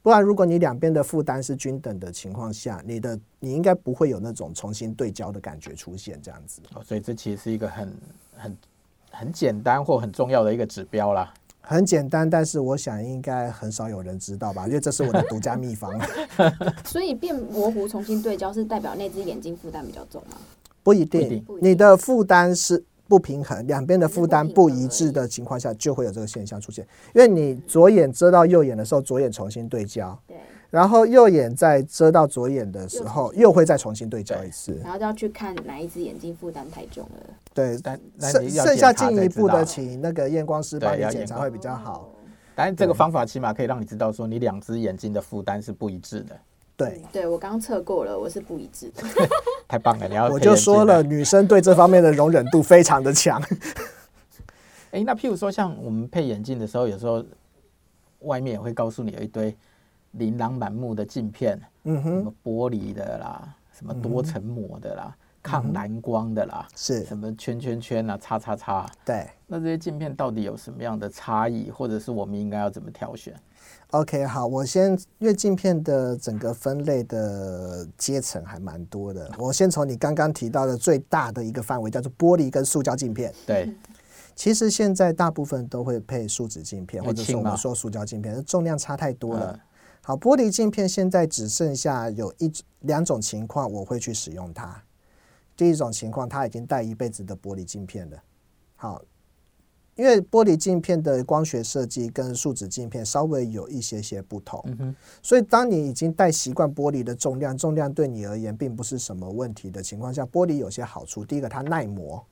[0.00, 6.62] 不然，如果你两边的负担是均等的情况下，你的你应该不会有那种重新对焦的感觉出现这样子。
[6.74, 7.94] 哦，所以这其实是一个很
[8.34, 8.56] 很
[9.10, 11.32] 很简单或很重要的一个指标啦。
[11.60, 15.92] 很简单，但是我想应该很少有人知道吧，因为这是我的独家秘方。
[16.84, 20.36] 所以变模糊重新对焦是代表那只眼睛负担比较重吗？
[20.82, 22.84] 不一定，你的负担是。
[23.08, 26.86] 不平衡，两边的负担不一致的情况下，就会有这个现象出现。
[27.14, 30.36] 因为你左眼遮到右眼的时候，左眼重新对焦，对，
[30.70, 37.34] 然后右眼在遮到左眼的时候，又会再重新对焦一次，然后就要去看哪一只眼睛负担太重了。
[37.54, 42.10] 对，但剩剩下进一步的，请那个验光师帮你检查会比较好。
[42.54, 46.36] 但这个方法起码可以让你知道说，你两只眼睛的负担是不一致的。
[46.76, 49.02] 对，对我刚测过了，我是不一致的。
[49.66, 53.42] 太棒了，你要我就说了，女生对这方面的容忍度非常的强。
[54.90, 57.24] 哎，那譬如说，像我们配眼镜的时候，有时候
[58.20, 59.56] 外面也会告诉你有一堆
[60.18, 68.90] 琳琅满目的镜片，嗯哼，什么玻璃的啦，什么多层膜的啦，嗯、抗蓝光的啦，是什么圈圈圈啊，叉叉叉。
[69.04, 73.34] 对，那这些镜片到底有什么样的差异，或者是我们应该要怎么挑选
[73.92, 83.32] ？OK，好，我先，因为镜片的整个分类的阶层还蛮多的， 我先从你刚刚提到的最大的一个范围，叫做玻璃跟塑胶镜片。
[83.46, 83.72] 对，
[84.34, 89.58] 其实现在大部分都会配树脂镜片，或者是我们说塑胶镜片，重量差太多了。
[90.08, 92.50] 好，玻璃镜片现在只剩下有一
[92.80, 94.82] 两种情况我会去使用它。
[95.54, 98.16] 第一种情况，它已经戴一辈子的玻璃镜片了。
[98.74, 99.02] 好。
[99.96, 111.22] 因为玻璃镜片的光学设计跟树脂镜片稍微有一些些不同，所以当你已经戴习惯玻璃的重量，重量对你而言并不是什么问题的情况下，玻璃有些好处。
[111.22, 112.24] 第一个，它耐磨，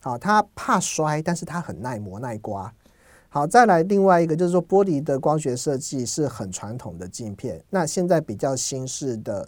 [0.00, 2.72] 好，它怕摔，但是它很耐磨耐刮。
[3.28, 9.46] 好，再来另外一个就是说，玻璃的光学设计是很传统的镜片，那现在比较新式的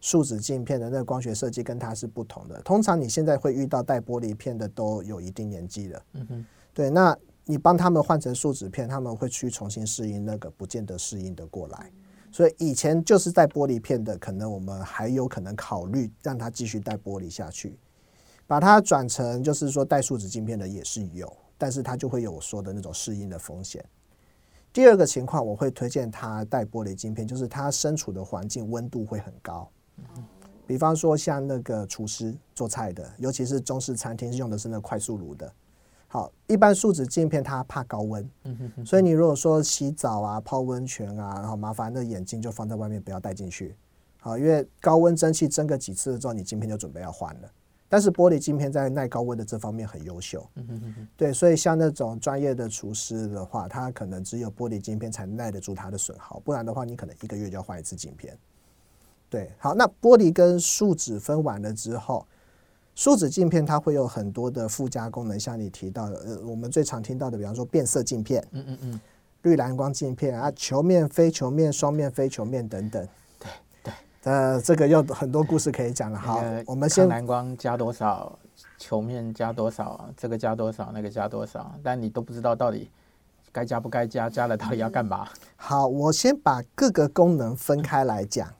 [0.00, 2.60] 树脂镜片的那个光学设计跟它是不同的。
[2.62, 6.46] 通常你现在会遇到带玻璃片的都有一定年纪了，嗯哼。
[6.74, 11.90] 对，那你帮他们换成树脂片，他们会去重新适应那个，不见得适应得过来。
[12.30, 17.76] 所以以前就是带玻璃片的，可能我们还有可能考虑让他继续带玻璃下去，
[18.48, 23.84] 把它转成就是说带树脂镜片的也是有，但是它就会有我说的那种适应的风险。
[24.72, 29.68] 第二个情况，我会推荐它带玻璃镜片，就是它身处的环境温度会很高，
[30.66, 35.52] 比方说像那个厨师做菜的，尤其是中式餐厅是用的是那快速炉的。
[36.06, 38.30] 好，一般树脂镜片它怕高温，
[38.86, 43.76] 所以你如果说洗澡啊、泡温泉啊，然后麻烦那眼镜就放在外面，不要带进去。
[44.20, 47.50] 好，因为高温蒸汽蒸个几次之后，你镜片就准备要换了。
[47.88, 50.46] 但是玻璃镜片在耐高温的这方面很优秀，
[51.16, 58.36] 对，所以像那种专业的厨师的话，他可能只有玻璃镜片才耐得住它的损耗，不然的话，你可能一个月就要换一次镜片。
[59.30, 62.26] 对，好，那玻璃跟树脂分完了之后。
[62.94, 69.00] 树脂镜片它会有很多的附加功能，像你提到的，呃，我们最常听到的，比方说变色镜片，嗯嗯嗯，
[69.42, 73.08] 绿蓝光镜片啊，球面、非球面、双面、非球面等等。
[74.24, 76.18] 呃，这个有很多故事可以讲了。
[76.18, 78.38] 好，我们先蓝光加多少，
[78.76, 82.90] 球面加多少，这个加多少，那个加多少，但你都不知道到底
[83.52, 85.28] 该加不该加，加了到底要干嘛？
[85.56, 88.52] 好，我先把各个功能分开来讲。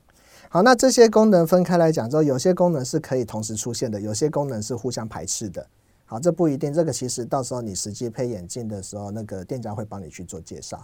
[0.49, 5.67] 好，那这些功能分开来讲之后，有些功能是可以同时出现的，有些功能是互相排斥的。
[6.05, 10.83] 好，这不一定，这个其实到时候你实际配眼镜的时候，那个店家会帮你去做介绍。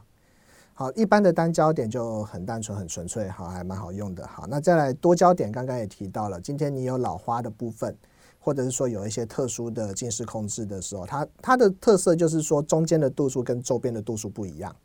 [0.77, 4.27] 好，一般的单焦点就很单纯、很纯粹，好，还蛮好用的。
[4.27, 7.97] 好，那再来多焦点，刚刚也提到了，今天你有老花的部分，
[8.39, 14.75] 或者是说有一些特殊的近视控制的时候，它它的特色就是说中间的度数跟周边的度数不一样。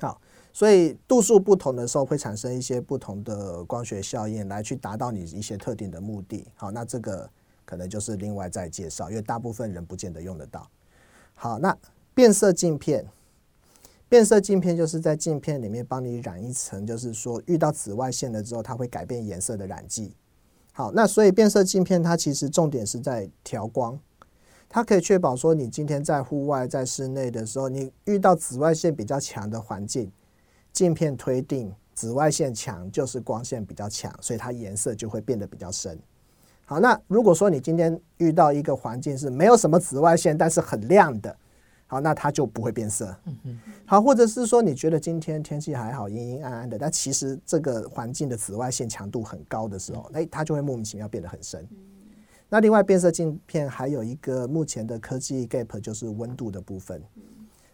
[0.00, 0.20] 好，
[0.52, 6.44] 所以度数不同的时候会产生一些不同的光学效应，来去达到你一些特定的目的。
[6.56, 7.30] 好，那这个
[7.64, 10.68] 可能就是另外再介绍，因为大部分人不见得用得到。
[11.34, 11.78] 好，那
[12.12, 13.06] 变色镜片。
[14.16, 20.16] 变色镜片就是在镜片里面帮你染一层，就是说遇到紫外线了之后，它会改变颜色的染剂。
[20.72, 24.00] 好，那所以变色镜片它其实重点是在调光，
[24.70, 30.10] 它可以确保说你今天在户外、在室内的时候，你遇到紫外线比较强的环境，
[30.72, 35.98] 镜片推定紫外线强就是光线比较强，所以它颜色就会变得比较深。
[36.64, 41.36] 好，那如果说你今天遇到一个环境是没有什么紫外线，但是很亮的。
[41.86, 43.16] 好，那它就不会变色。
[43.24, 51.66] 嗯好，或者是说你觉得今天天气还好，阴阴暗暗的，但其实这个环境的紫外线强度很高的时候，哎，它就会莫名其妙变得很深。
[52.48, 57.02] 那另外变色镜片还有一个目前的科技 gap 就是温度的部分。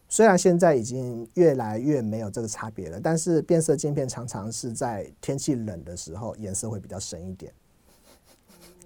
[0.08, 7.50] 虽然现在已经越来越没有这个差别了，但是变色镜片常常是在天气冷的时候颜色会比较深一点。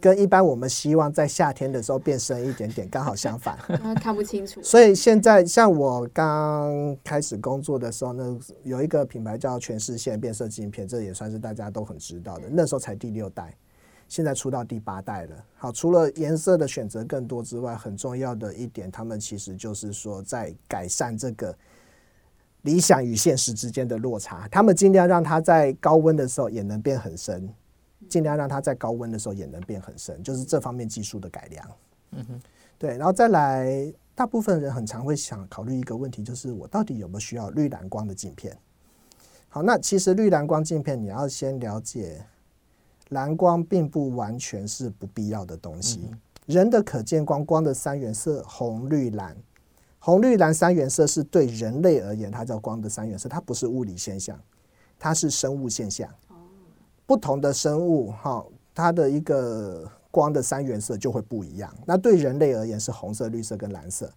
[0.00, 3.56] 跟一般我们希望在夏天的时候变深一点点，刚好相反。
[4.00, 4.62] 看不清楚。
[4.62, 12.44] 所以现在像我刚开始工作的时候呢，有一个品牌叫全视线变色镜片，这也算是大家都很知道的。
[12.50, 13.54] 那时候才第六代，
[14.08, 15.44] 现在出到第八代了。
[15.56, 21.56] 好，除了颜色的选择更多之外，很重要的一点，他们其实就是说在改善这个
[22.62, 24.48] 理想与现实之间的落差。
[24.50, 27.48] 他们尽量让它在高温的时候也能变很深。
[28.08, 31.70] 尽量让它在高温的时候也能变很深，就是这方面技术的改良。
[32.12, 32.40] 嗯哼，
[32.78, 38.56] 对，然后再来，大部分人很常会想考虑一个问题，就是我到底有没有需要绿蓝光的镜片？
[39.48, 42.24] 好，那其实绿蓝光镜片你要先了解，
[43.10, 46.10] 蓝光并不完全是不必要的东西。
[46.46, 49.36] 人的可见光光的三原色红绿蓝，
[49.98, 54.38] 红绿蓝三原色是对人类而言，它叫光的三原色，它不是物理现象，
[54.98, 56.08] 它是生物现象。
[57.06, 58.44] 不同的生物，哈，
[58.74, 61.72] 它的一个光的三原色就会不一样。
[61.86, 64.12] 那对人类而言是红色、绿色跟蓝色。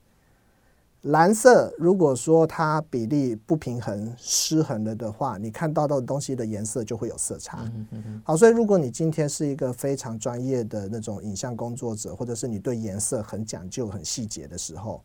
[1.03, 7.71] 蓝色如果说它比例不平衡、失衡了的话，你看到的东西的颜色就会有色差。
[8.23, 15.01] 好，所以如果你今天是一个非常专业的那种影像工作者，或者是你对颜色很讲究、很细节的时候。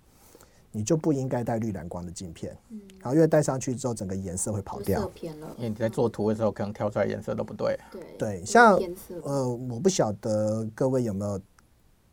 [0.77, 2.57] 你就不应该带绿蓝光的镜片，
[2.99, 5.07] 然后，因为戴上去之后，整个颜色会跑掉。
[5.15, 5.55] 偏了。
[5.57, 7.79] 因为你在做图的时候，可能挑出来颜色都不对。
[7.93, 8.77] 对对，像
[9.23, 11.41] 呃，我不晓得各位有没有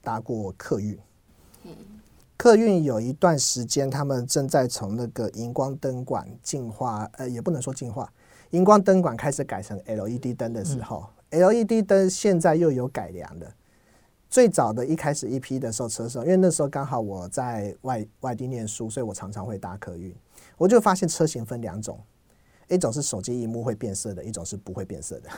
[0.03, 0.95] 搭过客运。
[2.37, 8.11] 客运有一段时间，他们正在从那个荧光灯管进化，呃，也不能说进化，
[8.51, 13.51] 荧光灯管开始改成 LED 灯的时候，嗯，LED 灯现在又有改良的。
[14.31, 20.15] 最早的一开始一批的时候，车上，因为那时候刚好我在外外地念书，所以我常常会搭客运。
[20.57, 21.99] 我就发现车型分两种，
[22.69, 25.29] 一种是手机荧幕会变色的，一种是不会变色的。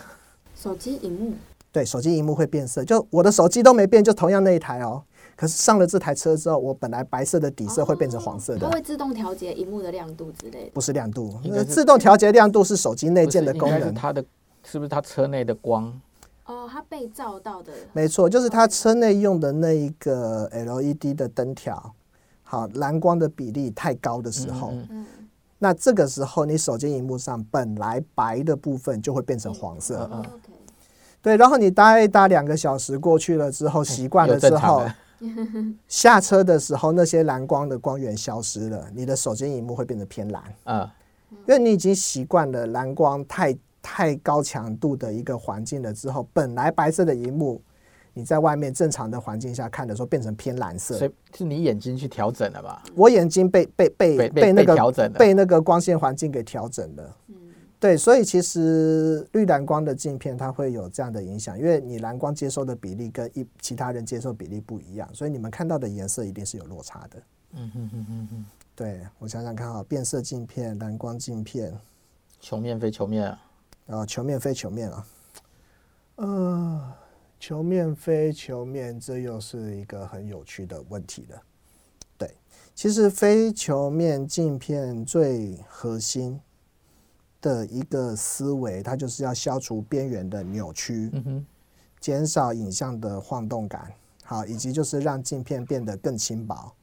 [0.55, 1.33] 手机荧幕？
[1.71, 2.85] 对，手机荧幕会变色。
[2.85, 5.03] 就我的手机都没变，就同样那一台哦。
[5.35, 8.59] 可是上了这台车之后，我本来白色的底色会变成黄色的。
[8.59, 10.71] 它会自动调节荧幕的亮度之类的？
[10.71, 11.35] 不是亮度，
[11.67, 13.91] 自动调节亮度是手机内建的功能。
[13.91, 14.23] 它的
[14.63, 15.99] 是不是它车内的光？
[16.45, 21.93] 哦，它被照到的，没错，就是它车内用的那一个 LED 的灯条，
[22.43, 25.05] 好，蓝光的比例太高的时候，嗯，
[25.57, 30.25] 那这个时候你手机荧幕上本来白的部分就会变成黄色，嗯，
[31.21, 34.83] 对，然后你搭一搭两个小时过去了之后，习惯了之后，
[35.87, 40.89] 下车的时候那些蓝光的光源消失了，你的手机荧幕会变得偏蓝，嗯，
[41.47, 43.57] 因为你已经习惯了蓝光太。
[43.83, 47.61] 太高强度的一个环境了之后，本来白色的荧幕，
[48.13, 50.97] 你在外面正常的环境下看的时候，变成偏蓝色。
[50.97, 52.81] 所以是你眼睛去调整了吧？
[52.95, 57.17] 我眼睛被被被被，被那个调整，被那个光线环境给调整了。
[57.27, 57.35] 嗯，
[57.77, 67.21] 对，所以其实绿蓝光的镜片它会有这样的影响，因为你蓝光接收的比例跟一其他人接受比例不一样，所以你们看到的颜色一定是有落差的。
[67.55, 68.45] 嗯哼哼哼哼。
[68.75, 71.71] 对，我想想看啊，变色镜片、蓝光镜片，
[72.39, 73.39] 球面非球面啊。
[73.87, 75.07] 啊，球面非球面啊，
[76.15, 76.93] 呃，
[77.39, 81.41] 球面非球面，这又是一个很有趣的问题了。
[82.17, 82.33] 对，
[82.73, 86.39] 其实非球面镜片最核心
[87.41, 91.45] 的一个思维，它就是要消除边缘的扭曲，嗯，
[91.99, 93.91] 减少影像的晃动感，
[94.23, 96.73] 好，以及就是让镜片变得更轻薄。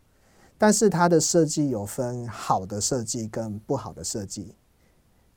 [0.58, 4.54] 但是它的设计有分好的设计跟不好的设计。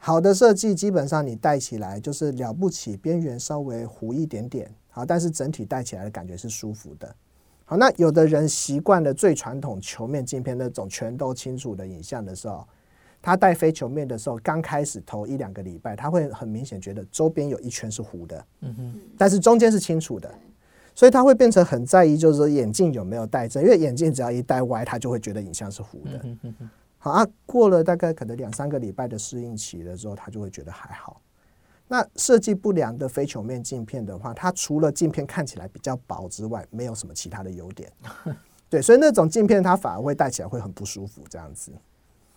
[0.06, 7.16] 好的设计基本上你戴起来就是了不起，边缘稍微糊一点点，好，但是整体戴起来的感觉是舒服的。
[7.64, 12.68] 好，那有的人习惯了最传统球面镜片那种全都清楚的影像的时候，
[13.22, 20.30] 他戴非球面的时候，刚开始头一两个礼拜，他会很明显觉得周边有一圈是糊的，嗯哼，但是中间是清楚的，
[20.94, 26.26] 所以他会变成很在意，就是说眼镜有没有戴正，因为眼镜只要一戴歪，他就会觉得影像是糊的。
[27.04, 31.20] 好啊，过了大概可能两三个礼拜的适应期了之后，他就会觉得还好。
[31.86, 37.92] 那设计不良的非球面镜片的话，它除了镜片看起来比较薄之外，没有什么其他的优点。
[38.70, 41.74] 对，所以那种镜片它反而会戴起来会很不舒服，这样子。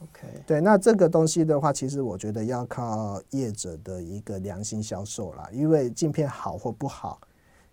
[0.02, 7.20] OK，对，那这个东西的话，其实我觉得要靠业者的一个良心销售啦，因为镜片好或不好，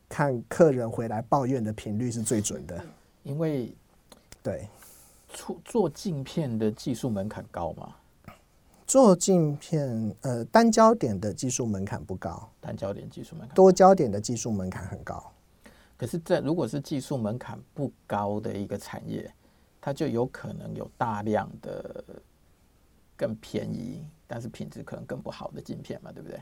[0.08, 2.80] 看客人回来抱怨的频率是最准的。
[3.24, 3.74] 因为
[4.44, 4.68] 对。
[5.34, 7.96] 做做镜片的技术门槛高吗？
[8.86, 15.32] 做镜片，呃，单焦点的技术门槛不高，单焦点技术门槛，多焦点的技术门槛很高。
[15.98, 19.34] 可是，这如果是技术门槛不高的一个产业，
[19.82, 22.04] 它就有可能有大量的
[23.16, 26.40] 更便宜，但是品质可能更不好的镜片嘛，对不对？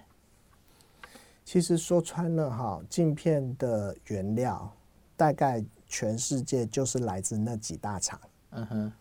[1.46, 4.72] 其实说穿了哈，镜片的原料
[5.16, 8.20] 大概全世界就是来自那几大厂。
[8.54, 8.92] 嗯哼，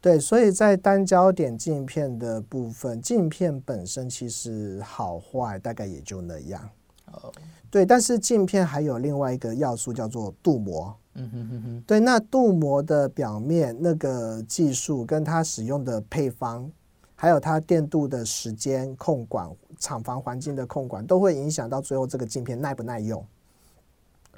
[0.00, 6.70] 对，所以在单焦点镜片的部分，镜片本身其实好坏大概也就那样。
[7.06, 7.32] 哦，
[7.70, 10.96] 对，但是镜片还有另外一个要素叫做镀膜。
[11.14, 16.70] 嗯哼哼哼，对，那镀膜的表面那个技术跟它使用的配方，
[17.16, 19.50] 还有它电镀的时间控管、
[19.80, 23.26] 厂房环境的控管，都会影响到最后这个镜片耐不耐用。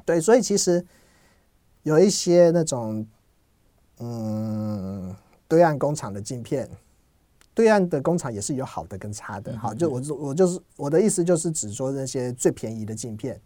[0.06, 0.82] 对，所以其实
[1.82, 3.06] 有一些那种。
[3.98, 5.14] 嗯，
[5.46, 6.68] 对岸工厂的镜片，
[7.54, 9.56] 对岸的工厂也是有好的跟差的。
[9.58, 13.40] 好，就我我就是我的意思就是只说那些最便宜的镜片，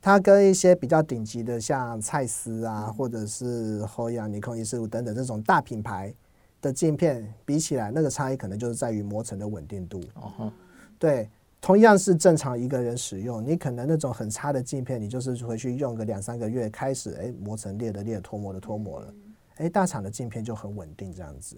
[0.00, 6.12] 它跟一些比较顶级的像蔡司啊，或者是后阳、尼康、一四五等等这种大品牌
[6.60, 10.00] 的镜片比起来，那个差异可能就是在于磨层的稳定度。
[10.14, 10.50] 哦，
[10.98, 11.28] 对，
[11.60, 19.14] 同样是正常一个人使用，你可能那种很差的镜片，你就是回去用个两三个月，开始哎磨层裂的裂，脱模的脱模了。
[19.56, 21.56] 哎，大厂的镜片就很稳定，这样子。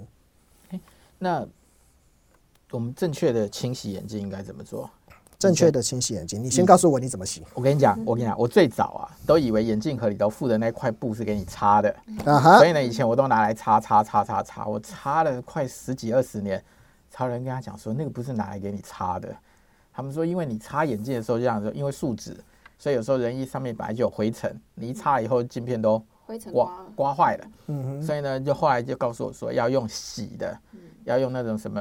[1.19, 1.47] 那
[2.71, 4.91] 我们正确的清洗眼镜应该怎么做？
[5.39, 7.43] 正确的清洗眼镜，你先告诉我你怎么洗。
[7.55, 11.95] 我跟你讲，我跟你讲，我最早啊，都以为眼镜盒里头附的那块布是给你擦的，
[12.59, 16.63] 所以呢，以前我都拿来擦擦擦擦擦，我擦了快十几二十年，
[17.11, 19.35] 超人跟他讲说，那个不是拿来给你擦的。
[19.93, 22.37] 他们说，因为你擦眼镜的时候这样说，因为树脂，
[22.79, 26.03] 所以有时候人一上面本来就有灰尘，你一擦以后镜片都。
[26.53, 31.81] 刮刮坏了，嗯哼，所以呢，就后来就告诉我说要用洗的，嗯、要用那种什么，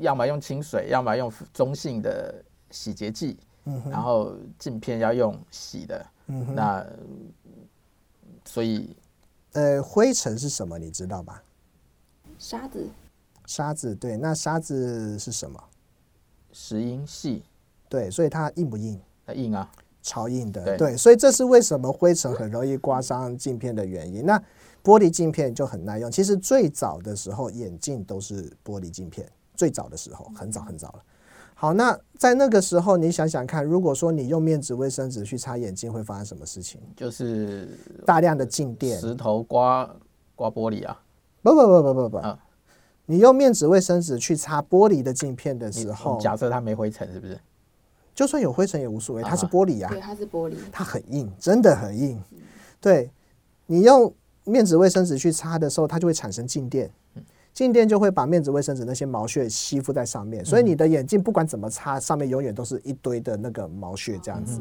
[0.00, 6.86] 要么用清水，要么用中性的洗洁剂，嗯、然后镜片要用洗的，嗯，那
[8.44, 8.94] 所以，
[9.52, 10.78] 呃，灰尘是什么？
[10.78, 11.42] 你知道吧？
[12.38, 12.86] 沙子，
[13.46, 15.62] 沙子，对，那沙子是什么？
[16.52, 17.42] 石英系，
[17.88, 19.00] 对，所以它硬不硬？
[19.24, 19.70] 它硬啊。
[20.02, 24.26] 超硬的，对，对，所以这是为什么灰尘很容易刮伤镜片的原因。
[24.26, 24.36] 那
[24.82, 26.10] 玻璃镜片就很耐用。
[26.10, 29.26] 其实最早的时候，眼镜都是玻璃镜片。
[29.54, 31.02] 最早的时候，很早很早了。
[31.54, 36.80] 好，那在那个时候，你想想看，如果说你用面纸卫生纸去擦眼镜，会发生什么事情？
[36.96, 39.88] 就是大量的静电，石头刮
[40.34, 41.00] 刮玻璃啊！
[41.42, 42.36] 不不不不不不，啊、
[43.06, 47.38] 你用面纸卫生纸去擦玻璃的镜片的时候，假设它没灰尘，是不是？
[48.14, 52.22] 就算有灰尘也无所谓，它是玻璃呀、啊，对，它是玻璃，它很硬，真的很硬。
[52.80, 53.10] 对，
[53.66, 54.12] 你用
[54.44, 56.90] 面纸卫生纸去擦的时候，它就会产生静电，
[57.54, 64.60] 静电就会把面纸卫生纸那些毛屑吸附在上面，所以你的眼镜不管怎么擦，上面永远都是一堆的那个毛屑这样子。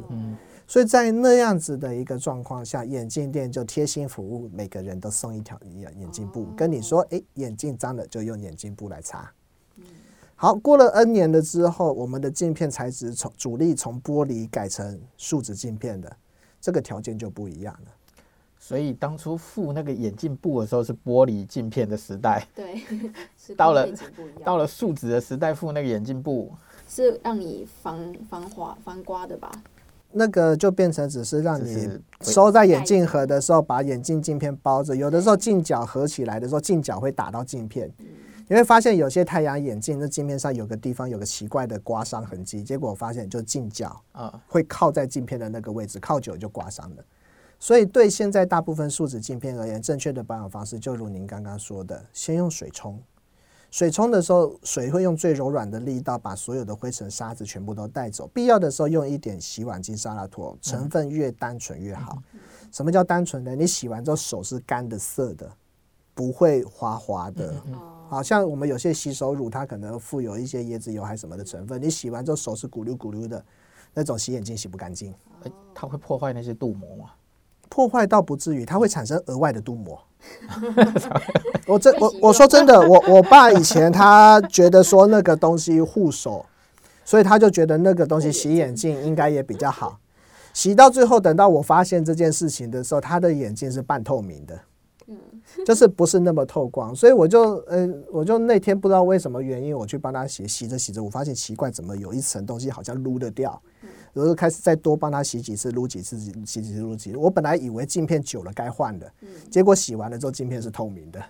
[0.68, 9.30] 所以在那样子的一个状况下，眼镜店就贴心服务，每个人都送一条眼眼镜布，跟你说，诶，眼镜脏了就用眼镜布来擦。
[10.42, 16.12] 好，过了 N 年了之后，我们的镜片材质从主力从玻璃改成树脂镜片的，
[16.60, 17.92] 这个条件就不一样了。
[18.58, 22.82] 所以当初附那个眼镜布的时候是玻璃镜片的时代，对，
[23.56, 23.88] 到了
[24.44, 26.52] 到了树脂的时代，附那个眼镜布
[26.90, 29.52] 是让你防防滑防刮的吧？
[30.12, 31.88] 那个就变成只是让你
[32.22, 37.92] 收在眼镜盒的时候，把眼镜镜片包着，有的时候镜角合起来的时候，镜角会打到镜片。
[38.52, 47.04] 你会发现有些太阳眼镜，那镜片上有个地方有个奇怪的刮伤痕迹，结果我发现就镜角啊会靠在镜片的那个位置，靠久就刮伤了。
[47.58, 53.02] 所以对现在大部分树脂镜片而言，正确的保养方式就如您刚刚说的，先用水冲，
[53.70, 58.30] 水冲的时候，水会用最柔软的力道把所有的灰尘沙子全部都带走。
[58.34, 62.22] 必要的时候用一点洗碗巾、沙拉脱，成分越单纯越好。
[62.70, 63.56] 什么叫单纯呢？
[63.56, 65.50] 你洗完之后手是干的涩的，
[66.14, 67.56] 不会滑滑的。
[68.12, 73.42] 好像我们有些洗手乳，它可能附有一些椰子油还是什么的成分，你洗完之后手是咕噜咕噜的，
[73.94, 75.14] 那种洗眼镜洗不干净。
[75.74, 77.12] 它会破坏那些镀膜吗？
[77.70, 79.98] 破坏倒不至于，它会产生额外的镀膜。
[81.66, 86.46] 我真我我说真的，我我爸以前他觉得说那个东西护手，
[87.06, 89.98] 所以他就觉得那个东西洗眼镜应该也比较好。
[90.54, 94.60] 洗到最后，等到我发现这件事情的时候，他的眼镜是半透明的。
[95.66, 103.62] 就是不是那么透光，所以我就嗯、呃，我就那天不知道为什么原因，我去帮他洗，洗着洗着，我发现奇怪，怎么有一层东西好像撸得掉，
[104.14, 107.18] 然后开始再多帮他洗几次，撸几次，洗几次，撸几次。
[107.18, 109.12] 我本来以为镜片久了该换的，
[109.50, 111.22] 结果洗完了之后镜片是透明的，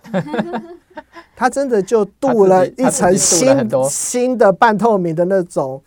[1.36, 3.48] 他真的就镀了一层新
[3.88, 5.82] 新的半透明的那种。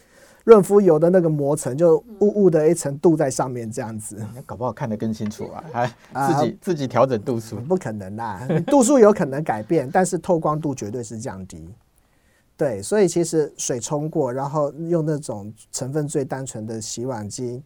[0.45, 5.63] 润肤油的那个膜层就雾雾的一层镀在上面，这样子，那搞不好看得更清楚啊！
[6.13, 11.67] 还自己、呃、自己调整度数，不可能啦， 度数有可能改变，但是透光度绝对是降低。
[12.55, 17.59] 对，所以其实水冲过，然后用那种成分最单纯的洗碗巾，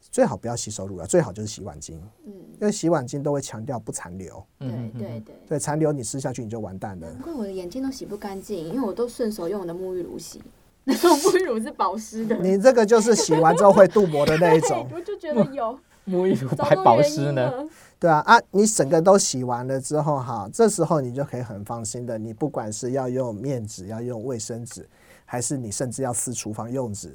[0.00, 1.94] 最好不要洗手乳了，最好就是洗碗巾。
[2.24, 4.40] 嗯，因为洗碗巾都会强调不残留。
[4.60, 7.10] 对对对，对残留你吃下去你就完蛋了。
[7.10, 10.40] 难怪我的眼睛都洗不干净，因为我都顺手用我的沐浴乳洗。
[10.88, 14.88] 那种沐浴乳是保湿的，你这个就是洗完之后会镀膜的那一种。
[14.94, 15.78] 我就觉得有
[16.08, 17.52] 沐浴乳还保湿呢。
[18.00, 24.88] 对啊啊，你整个都洗完了之后哈，这时候你就可以很放心的，你不管是要用面纸、要用卫生纸，
[25.26, 27.14] 还是你甚至要撕厨房用纸，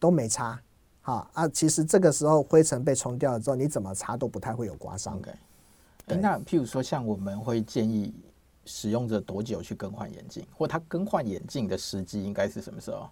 [0.00, 0.58] 都没擦。
[1.00, 5.20] 好啊，其实这个时候灰尘被冲掉了之后，你怎么擦都不太会有刮伤。
[5.22, 6.16] Okay.
[6.20, 8.12] 那譬如说，像我们会建议。
[8.66, 13.08] 使用者多久去更换眼镜，或他更换眼镜的时机应该是什么时候？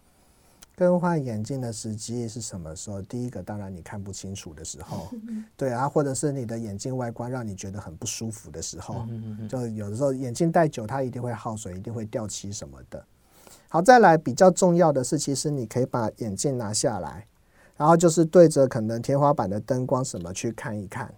[0.74, 3.02] 更换眼镜的时机是什么时候？
[3.02, 5.10] 第一个当然你看不清楚的时候，
[5.54, 9.06] 对啊，或者是你的眼镜外观让你觉得很不舒服的时候，
[9.48, 13.04] 就有的时候眼镜戴久它一定会耗损，一定会掉漆什么的。
[13.68, 17.26] 好，再来比较重要的是，其实你可以把眼镜拿下来，
[17.76, 21.14] 然后就是对着可能天花板的灯光什么去看一看。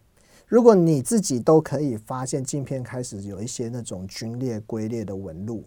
[0.55, 5.65] 如果你自己都可以发现镜片开始有一些那种龟裂、龟裂的纹路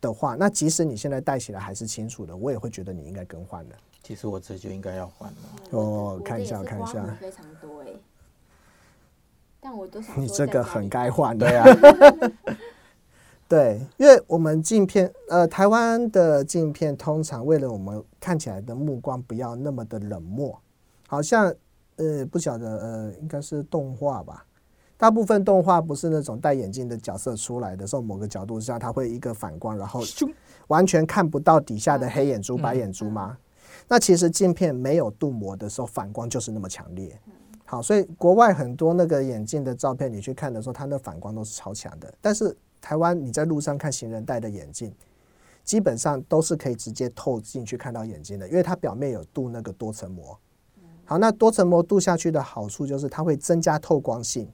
[0.00, 3.76] 的话，那即使你现在戴起来还是清楚的，我也会觉得你应该更换了。
[4.02, 5.36] 其实我这就应该要换了。
[5.72, 7.88] 哦，看一下，看一下，非常多哎。
[9.60, 11.62] 但我都想你这个很该换的呀。
[13.46, 20.58] 对，因为我们镜片，呃，台湾的镜片通常为了我们看起来的目光不要那么的冷漠，
[21.06, 21.54] 好像。
[22.00, 24.46] 呃，不晓得，呃，应该是动画吧。
[24.96, 30.00] 大部分动画不是那种戴眼镜的角色出来的时候，某个角度下，它会一个反光，然后
[30.68, 33.36] 完全看不到底下的黑眼珠、白眼珠吗？
[33.86, 37.18] 那其实镜片没有镀膜的时候，反光就是那么强烈。
[37.66, 42.12] 好，所以国外很多那个眼镜的照片，你去看的时候，它那反光都是超强的。
[42.20, 44.90] 但是台湾你在路上看行人戴的眼镜，
[45.64, 50.38] 基本上都是可以直接透进去看到眼睛的，因为它表面有镀那个多层膜。
[51.10, 54.48] 好，那多层膜镀下去的好处就是它会增加透光性。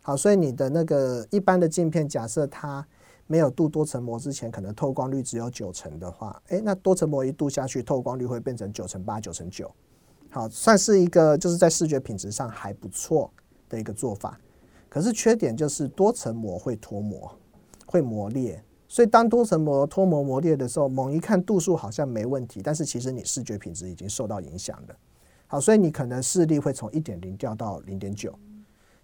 [0.00, 2.82] 好，所以你的那个一般的镜片，假设它
[3.26, 9.70] 没有镀多层膜之前，可能透光率只有九成的话，诶，那多层膜一镀下去，透光率会变成九成八、九成九。
[10.30, 13.30] 好，算是一个就是在视觉品质上还不错
[13.68, 14.40] 的一个做法。
[14.88, 17.30] 可是缺点就是多层膜会脱膜，
[17.84, 18.64] 会磨裂。
[18.88, 24.96] 所以当多层膜脱膜磨裂的时候，猛一看度数好像没问题，但是其实你视觉品质已经受到影响了。
[25.48, 28.38] 好，所以你可能视力会从一点零掉到零点九，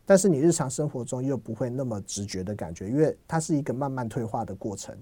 [0.04, 4.94] 但是你日常生活中又不会那么直觉的感觉，因为它是一个慢慢退化的过程。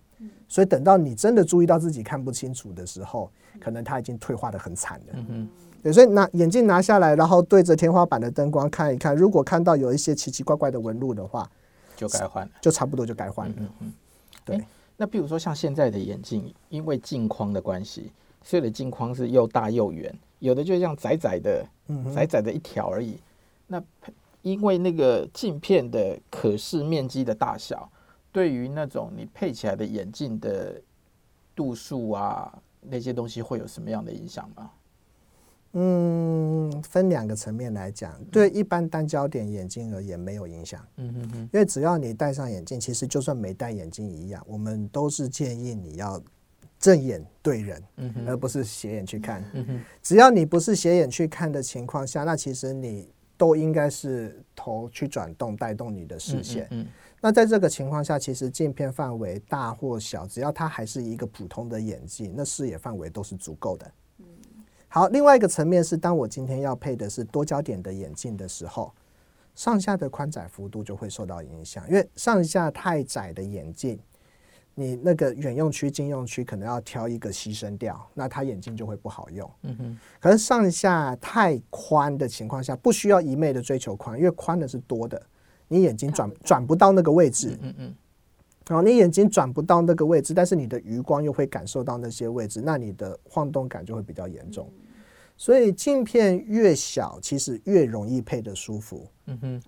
[0.49, 3.28] 所以等到你真的注意到自己看不清楚的时候，
[3.61, 5.14] 可能它已经退化的很惨了。
[5.28, 5.49] 嗯，
[5.82, 11.51] 对，所以拿眼镜拿下来，然后对着天花板的灯光看一看，如果看到有一些奇奇怪怪的纹路的话，
[11.97, 13.55] 就该换了，就差不多就该换了。
[13.80, 13.93] 嗯，
[14.45, 14.57] 对。
[14.59, 14.66] 欸，
[14.97, 18.12] 那比如说像现在的眼镜，因为镜框的关系，
[18.45, 20.16] 所以的镜框是又大又圆。
[20.43, 21.64] 有的就像窄窄的，
[22.12, 23.16] 窄窄的一条而已。
[23.68, 23.80] 那
[24.43, 27.88] 因为那个镜片的可视面积的大小，
[28.32, 30.82] 对于那种你配起来的眼镜的
[31.55, 34.70] 度数啊，那些东西会有什么样的影响吗？
[35.74, 40.84] 嗯，分两个层面来讲，对一般单焦点眼镜而言没有影响。
[40.97, 46.20] 嗯嗯嗯，因为只要你戴上眼镜，其实就算没戴眼镜一样，我们都是建议你要。
[46.82, 47.82] 正眼对人，
[48.26, 49.42] 而不是斜眼去看。
[50.02, 56.68] 只要你不是斜眼去看的情况下，那其实你都应该是头去转动带动你的视线。
[57.20, 63.88] 那在这个情况下，其实镜片范围大或小，只要它还是一个普通的眼镜，那视野范围都是足够的。
[64.88, 68.92] 好，另外一个层面是，当我今天要配的是多焦点的眼镜的时候，
[69.54, 73.96] 上下的宽窄幅度就会受到影响，因为上下太窄的眼镜，
[74.74, 79.50] 你那个远用区、近用区可能要挑一个牺牲掉，那他眼镜就会不好用。
[79.62, 79.98] 嗯哼。
[80.20, 85.20] 可是上下太宽的情况下，不需要一昧的追求宽，因为宽的是多的。
[85.68, 87.94] 你眼睛转转不到那个位置，嗯嗯，
[88.68, 94.70] 然后，你眼睛转不到那个位置，但是你的余光又会感受到那些位置，那你的晃动感就会比较严重。
[95.36, 99.62] 所以镜片越小，其实越容易配得舒服，嗯哼，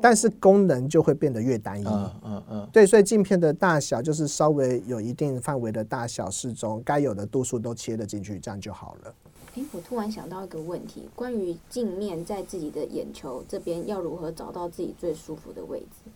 [0.00, 9.14] 但是功能就会变得越单一，嗯嗯嗯，对，所以镜片的大小就是稍微有一定范围的大小适中，该有的度数都切得进去，这样就好了。
[9.54, 16.10] 诶，我突然想到一个问题，关于镜面在自己的眼球这边要如何找到自己最舒服的位置？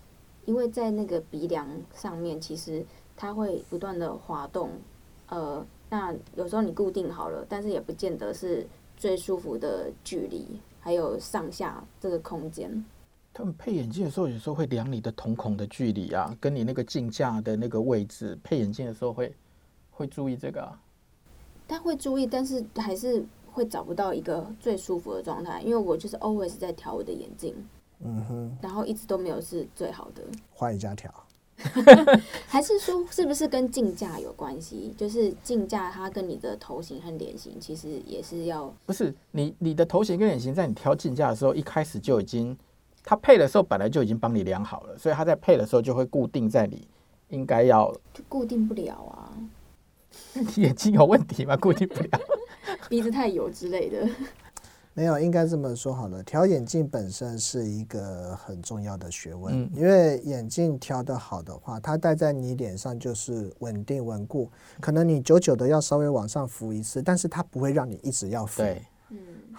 [0.45, 2.85] 因为在那个鼻梁上面，其实
[3.16, 4.70] 它会不断的滑动，
[5.28, 8.66] 呃，那有时候你固定好了，但是也不见得是
[8.97, 10.47] 最舒服的距离，
[10.80, 12.85] 还有上下这个空间。
[13.35, 18.39] 他们配眼镜的时候，有时候会量你的瞳孔的距离啊，跟你那个镜架的那个位置。
[18.43, 19.35] 配眼镜的时候会
[19.91, 20.78] 会注意这个啊。
[21.66, 27.55] 他会注意，但是还是会找不到一个最舒服的状态，因为我就是 always 在调我的眼镜，
[28.05, 30.22] 嗯哼，然后一直都没有是最好的。
[30.51, 31.11] 换一家调，
[32.47, 34.93] 还是说是不是跟镜架有关系？
[34.99, 42.55] 就是镜架它跟你的头型和脸型其实也是要，不是你你的头型跟脸型，在你挑镜架的时候，一开始就已经，
[43.05, 46.86] 它配的时候本来就已经帮你量好了，所以它在配的时候就会固定在你
[47.28, 49.32] 应该要，就固定不了啊。
[50.57, 51.57] 眼睛有问题吗？
[51.57, 52.20] 固定不了，
[52.88, 54.07] 鼻子太油之类的。
[54.94, 56.22] 没有，应该这么说好了。
[56.22, 64.50] 调眼镜本身是一个很重要的学问，嗯、因为眼镜调得好的话，它戴在你脸上就是稳定稳固。
[64.82, 68.61] 可能你久久的要稍微往上浮一次，但是它不会让你一直要浮。
[68.61, 68.84] 对，嗯，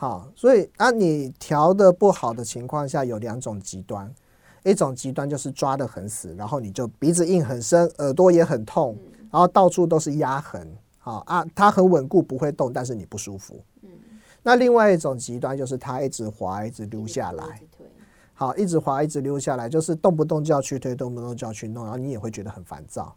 [0.04, 4.14] 好，所以啊，你调的不好的情况下，有两种极端。
[4.66, 8.98] 一种极端就是抓得很死，然后你就鼻子印很深，耳朵也很痛。
[9.02, 10.68] 嗯然后到处都是压痕，
[11.00, 13.58] 好啊，它很稳固不会动，但是你不舒服。
[13.82, 13.90] 嗯，
[14.44, 17.62] 那另外一种极端就是它一直滑，一直溜下来，
[18.34, 23.16] 好，一直滑，一直溜下来，就是动不动就要去推，动不动就要去弄，然后你也会觉得很烦躁。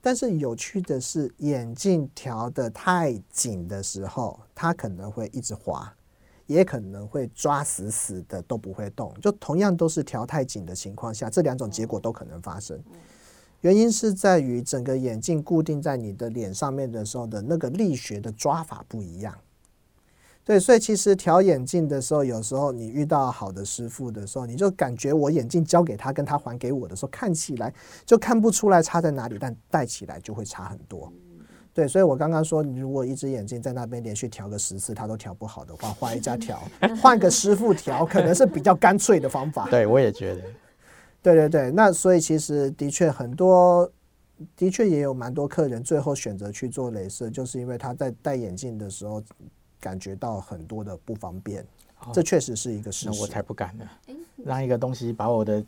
[0.00, 5.90] 但是有趣的是，眼镜调得太紧的时候，它可能会一直滑，
[6.46, 9.12] 也可能会抓死死的都不会动。
[9.20, 12.80] 就同样都是调太紧的情况下，这两种结果都可能发生。
[13.62, 19.34] 原因是在于整个眼镜固定在你的脸上面的时候的那个力学的抓法不一样，
[20.44, 27.72] 对，所以其实调眼镜的时候，有时候你遇到好的师傅的时候，你就感觉我眼镜交给他跟他还给我的时候，看起来
[28.04, 31.12] 就看不出来差在哪里，但戴起来就会差很多。
[31.76, 36.58] 对，所以我刚刚说，你如果一只眼睛在那边连续调个十次，他都调不好的话，换一家调，
[37.02, 39.68] 换个师傅调，可能是比较干脆的方法。
[39.68, 40.40] 对，我也觉得。
[41.20, 43.86] 对对对，那所以其实的确很多，
[44.56, 49.22] 的确也有蛮多客人最后选择去做镭射，就是因为他在戴眼镜的时候
[49.78, 51.62] 感觉到很多的不方便，
[52.00, 53.20] 哦、这确实是一个事实。
[53.20, 53.84] 我才不敢呢，
[54.42, 55.62] 让一个东西把我的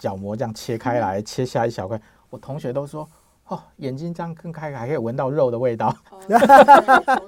[0.00, 3.08] 角膜这样切开来，嗯、切下一小块，我同学都说，
[3.48, 5.94] 哦，眼睛这样更开，还可以闻到肉的味道。
[6.10, 6.18] 哦、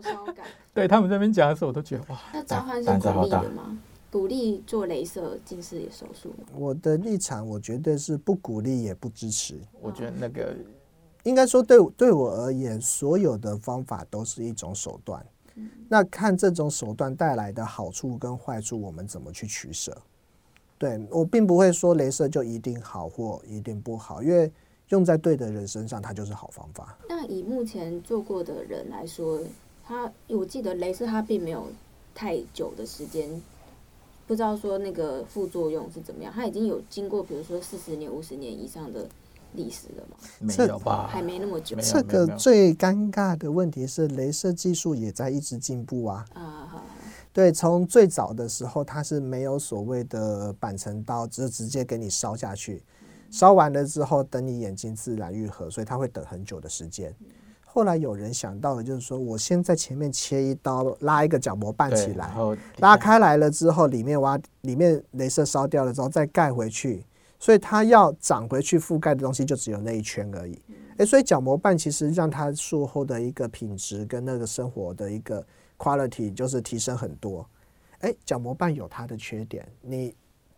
[0.73, 3.79] 对他们这边讲的时候，我都觉得哇，那召唤是鼓励的吗？
[4.11, 6.35] 鼓励做镭射近视眼手术？
[6.55, 9.61] 我的立场，我觉得是不鼓励也不支持。
[9.81, 10.55] 我觉得那个
[11.25, 15.25] 应该说对对我而言，所有的方法都是一种手段。
[15.57, 19.97] 嗯、那看这种手段带来的好处跟坏处，我们怎么去取舍？
[20.79, 24.51] 对，我并不会说镭射就一定好或一定不好，因为
[24.89, 26.97] 用在对的人身上，它就是好方法。
[27.09, 29.41] 那以目前做过的人来说，
[29.85, 31.67] 他我记得镭射它并没有
[32.15, 33.29] 太久的时间。
[34.27, 36.33] 不知道说那个副作用是怎么样？
[36.35, 39.07] 它已经有经过，比如说四十年、五十年以上的
[39.53, 40.17] 历史了吗？
[40.41, 41.77] 没有吧，还没那么久。
[41.81, 46.25] 这个最尴尬的问题是，镭射技术也在一直进步啊。
[46.35, 46.83] 啊，好。
[47.33, 52.83] 对，从最早的时候，它是没有所谓的板层刀，只是直接给你烧下去，
[53.31, 57.15] 烧完了之后，等你眼睛自然愈合，所以它会等很久的时间。
[57.65, 62.35] 后来有人想到的，就是说，我先在前面切一刀，拉一个角膜瓣起来，
[62.79, 67.05] 拉开来了之后，里面挖，里面镭射烧掉了之后再盖回去，
[67.39, 70.59] 所以它要长回去覆盖的东西就只有那一圈而已。
[70.97, 75.47] 诶，所以角膜瓣其实让它术后的一个品质跟那个生活的一个
[75.77, 77.47] quality 就是提升很多。
[78.01, 80.15] 诶，角膜瓣有它的缺点，你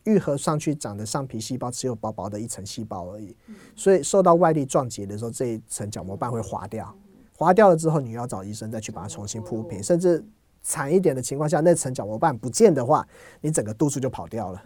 [0.08, 3.36] 愈合上去长的上皮细胞只有薄薄的一层细胞而已，
[3.76, 6.92] 所以受到外力撞击的时候，这一层角膜瓣会滑掉，
[7.36, 10.24] 滑掉了之后，你要找医生再去把它重新铺平，甚至
[10.62, 13.06] 惨一点的情况下，那层角膜瓣不见的话，
[13.42, 14.62] 你整个度数就跑掉了。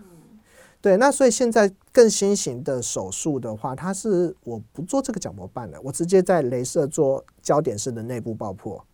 [0.80, 8.84] 对，那所以现在更新型的手术的话，它是我不做这个角膜瓣了，我直接在镭射做焦点式的内部爆破，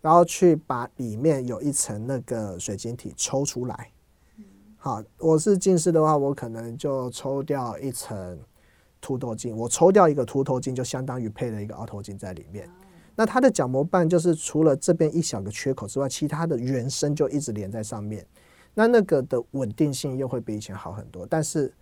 [0.00, 3.90] 然后去把里面有一层那个水晶体抽出来。
[4.86, 8.38] 好，我是近视的话，我可能就抽掉一层
[9.00, 12.70] 凸透镜，我抽掉一个凸透镜，就相当于配了一个凹透镜在里面。
[13.16, 18.24] 那它的角膜瓣就是除了这边一小个缺口之外，其他的原生就一直连在上面。
[18.74, 21.74] 那那个的稳定性又会比以前好很多，但是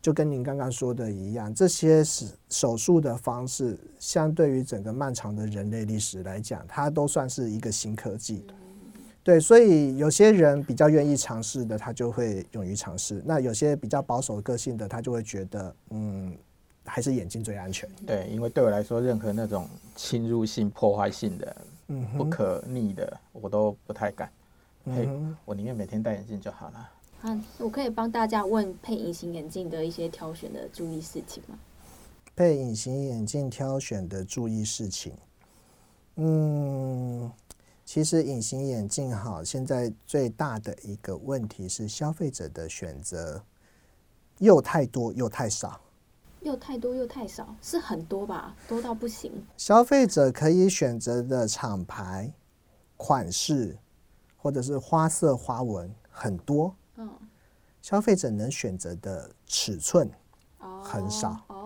[0.00, 8.46] 就跟您刚刚说的一样，这些是手术的方式，相对于整个漫长的人类历史来讲，它都算是一个新科技。
[9.30, 16.36] 对，所以有些人比较愿意尝试的，他就会勇于尝试；那有些比较保守个性的，他就会觉得，嗯，
[16.84, 17.88] 还是眼镜最安全。
[18.04, 21.56] 对，因为对我来说，任何那种侵入性、破坏性的、
[21.86, 24.28] 嗯、不可逆的，我都不太敢。
[24.86, 25.08] 嘿，
[25.44, 26.90] 我宁愿每天戴眼镜就好了。
[27.22, 31.56] 啊，我可以帮大家问配隐形眼镜的一些挑选的注意事情吗？
[32.34, 35.12] 配隐形眼镜挑选的注意事情，
[36.16, 37.30] 嗯，
[37.92, 43.42] 其实隐形眼镜好，现在最大的一个问题是消费者的选择
[44.38, 45.80] 又太多又太少。
[46.42, 48.54] 又太多又太少，是很多吧？
[48.68, 49.44] 多到不行。
[49.56, 52.32] 消费者可以选择的厂牌、
[52.96, 53.76] 款式。
[54.36, 57.10] 或者是花色花纹很多，嗯，
[57.82, 60.08] 消费者能选择的尺寸
[60.80, 61.44] 很少。
[61.48, 61.59] 哦，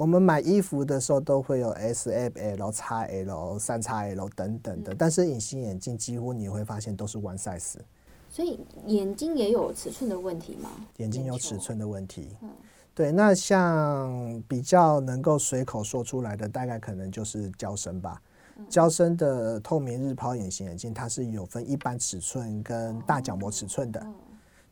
[0.00, 7.74] 我们买衣服的时候都会有 S、M、L、XL、三 XL 等等的，但是隐形眼镜几乎你会发现都是 one size。
[8.30, 10.70] 所以眼睛也有尺寸的问题吗？
[10.96, 12.34] 眼睛有尺寸的问题。
[12.40, 12.48] 嗯，
[12.94, 18.22] 对，那像比较能够随口说出来的，大概可能就是娇生吧。
[18.70, 24.02] 娇生的透明日抛隐形眼镜，它是有分一般尺寸跟大角膜尺寸的。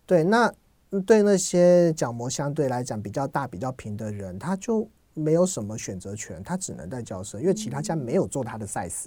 [0.06, 0.50] 对，那
[1.04, 4.88] 对那些角膜相对来讲比较大、比较平的人，他就
[5.18, 9.06] 没有什么选择权，他只能戴娇生，因为其他家没有做他的 size。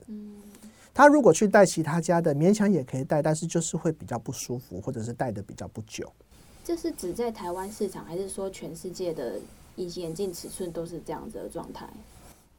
[0.93, 6.12] 他如果去戴其他家的，勉强也可以戴，但是就是会比较不舒服，或者是戴的比较不久。
[6.64, 9.39] 这是指在台湾市场，还是说全世界的
[9.78, 11.89] 隐形眼镜尺寸都是这样子的状态？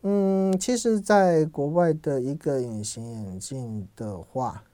[0.04, 4.64] 嗯，其实，在国外的一个隐形眼镜的话，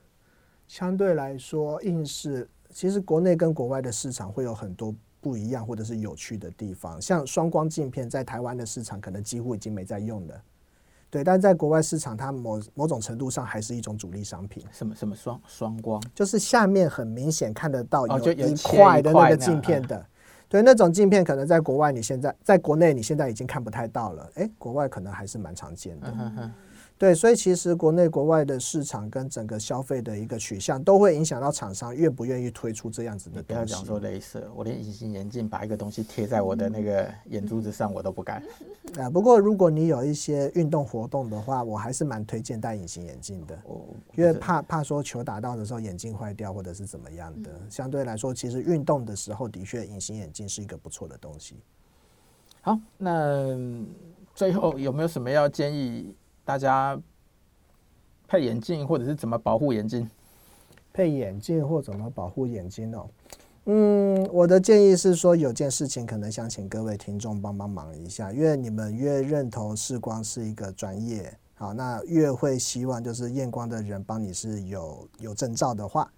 [0.67, 7.01] 相对来说，硬是其实国内跟国外的市场会有很多不一样或者是有趣的地方。
[7.01, 10.41] 像双光镜片，在台湾的市场可能几乎已经没在用了，
[11.09, 14.63] 对，但在国外市场，它某某种程度上还是一种主力商品。
[14.71, 16.01] 什么什么双双光？
[16.13, 20.05] 就是下面很明显看得到有一块的那个镜片的。
[20.47, 26.11] 对，那种镜片可能在国外，你现在在国内你现在已经看不太到了，诶，国外可能还是蛮常见的。
[26.17, 26.53] 嗯
[26.99, 33.45] 对，所以其实国内国外的市场跟整个消费的一个取向，都会影响到厂商愿不愿意推出这样子的东西。
[33.47, 38.43] 不要讲说镭射，我连隐形眼镜把一个东西贴在我的那个眼珠子上，我都不敢。
[38.99, 43.57] 啊，不过如果你有一些运动活动的话，我还是蛮推荐戴隐形眼镜的，
[44.17, 47.49] 因为怕怕说球打到的时候眼镜坏掉或者是怎么样的。
[47.69, 51.55] 相对来说，其实运动的时候的确隐形眼镜是一个不错的东西。
[52.59, 53.57] 好，那
[54.35, 56.13] 最后有没有什么要建议？
[56.49, 56.99] 大家
[58.27, 60.09] 配眼镜，或者是怎么保护眼睛？
[60.91, 63.07] 配眼镜或怎么保护眼睛哦？
[63.65, 76.11] 嗯，我的建议是说，有件事情可能想请各位听众帮帮忙一下，因为你们越认同视光是一个专业，好，那越会希望就是验光的人帮你是有有证照的话。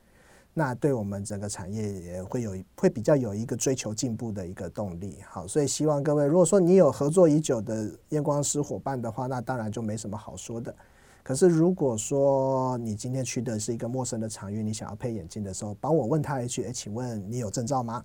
[0.54, 10.76] 那对我们整个产业也会有会比较有一个追求进步的一个动力，好，所以希望各位，如果说你有合作已久的验光师伙伴的话，那当然就没什么好说的。
[11.24, 18.04] 可是如果说你今天去的是一个陌生的场域，你想要配眼镜的时候，帮我问他一句，诶，请问你有证照吗？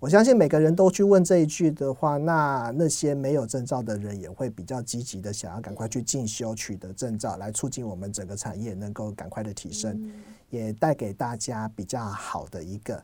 [0.00, 10.12] 我相信每个人都去问这一句的话，那那些没有证照的人也会比较积极的想要赶快去进修取得证照，来促进我们整个产业能够赶快的提升。
[10.50, 13.02] 也带给大家比较好的一个，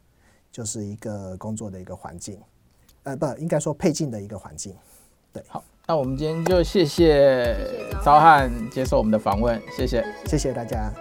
[0.51, 2.41] 就是一个工作的一个环境，
[3.03, 4.75] 呃，不应该说配镜的一个环境。
[5.33, 7.57] 对，好，那我们今天就谢谢
[8.05, 10.93] 昭汉接受我们的访问，谢谢，谢谢大家。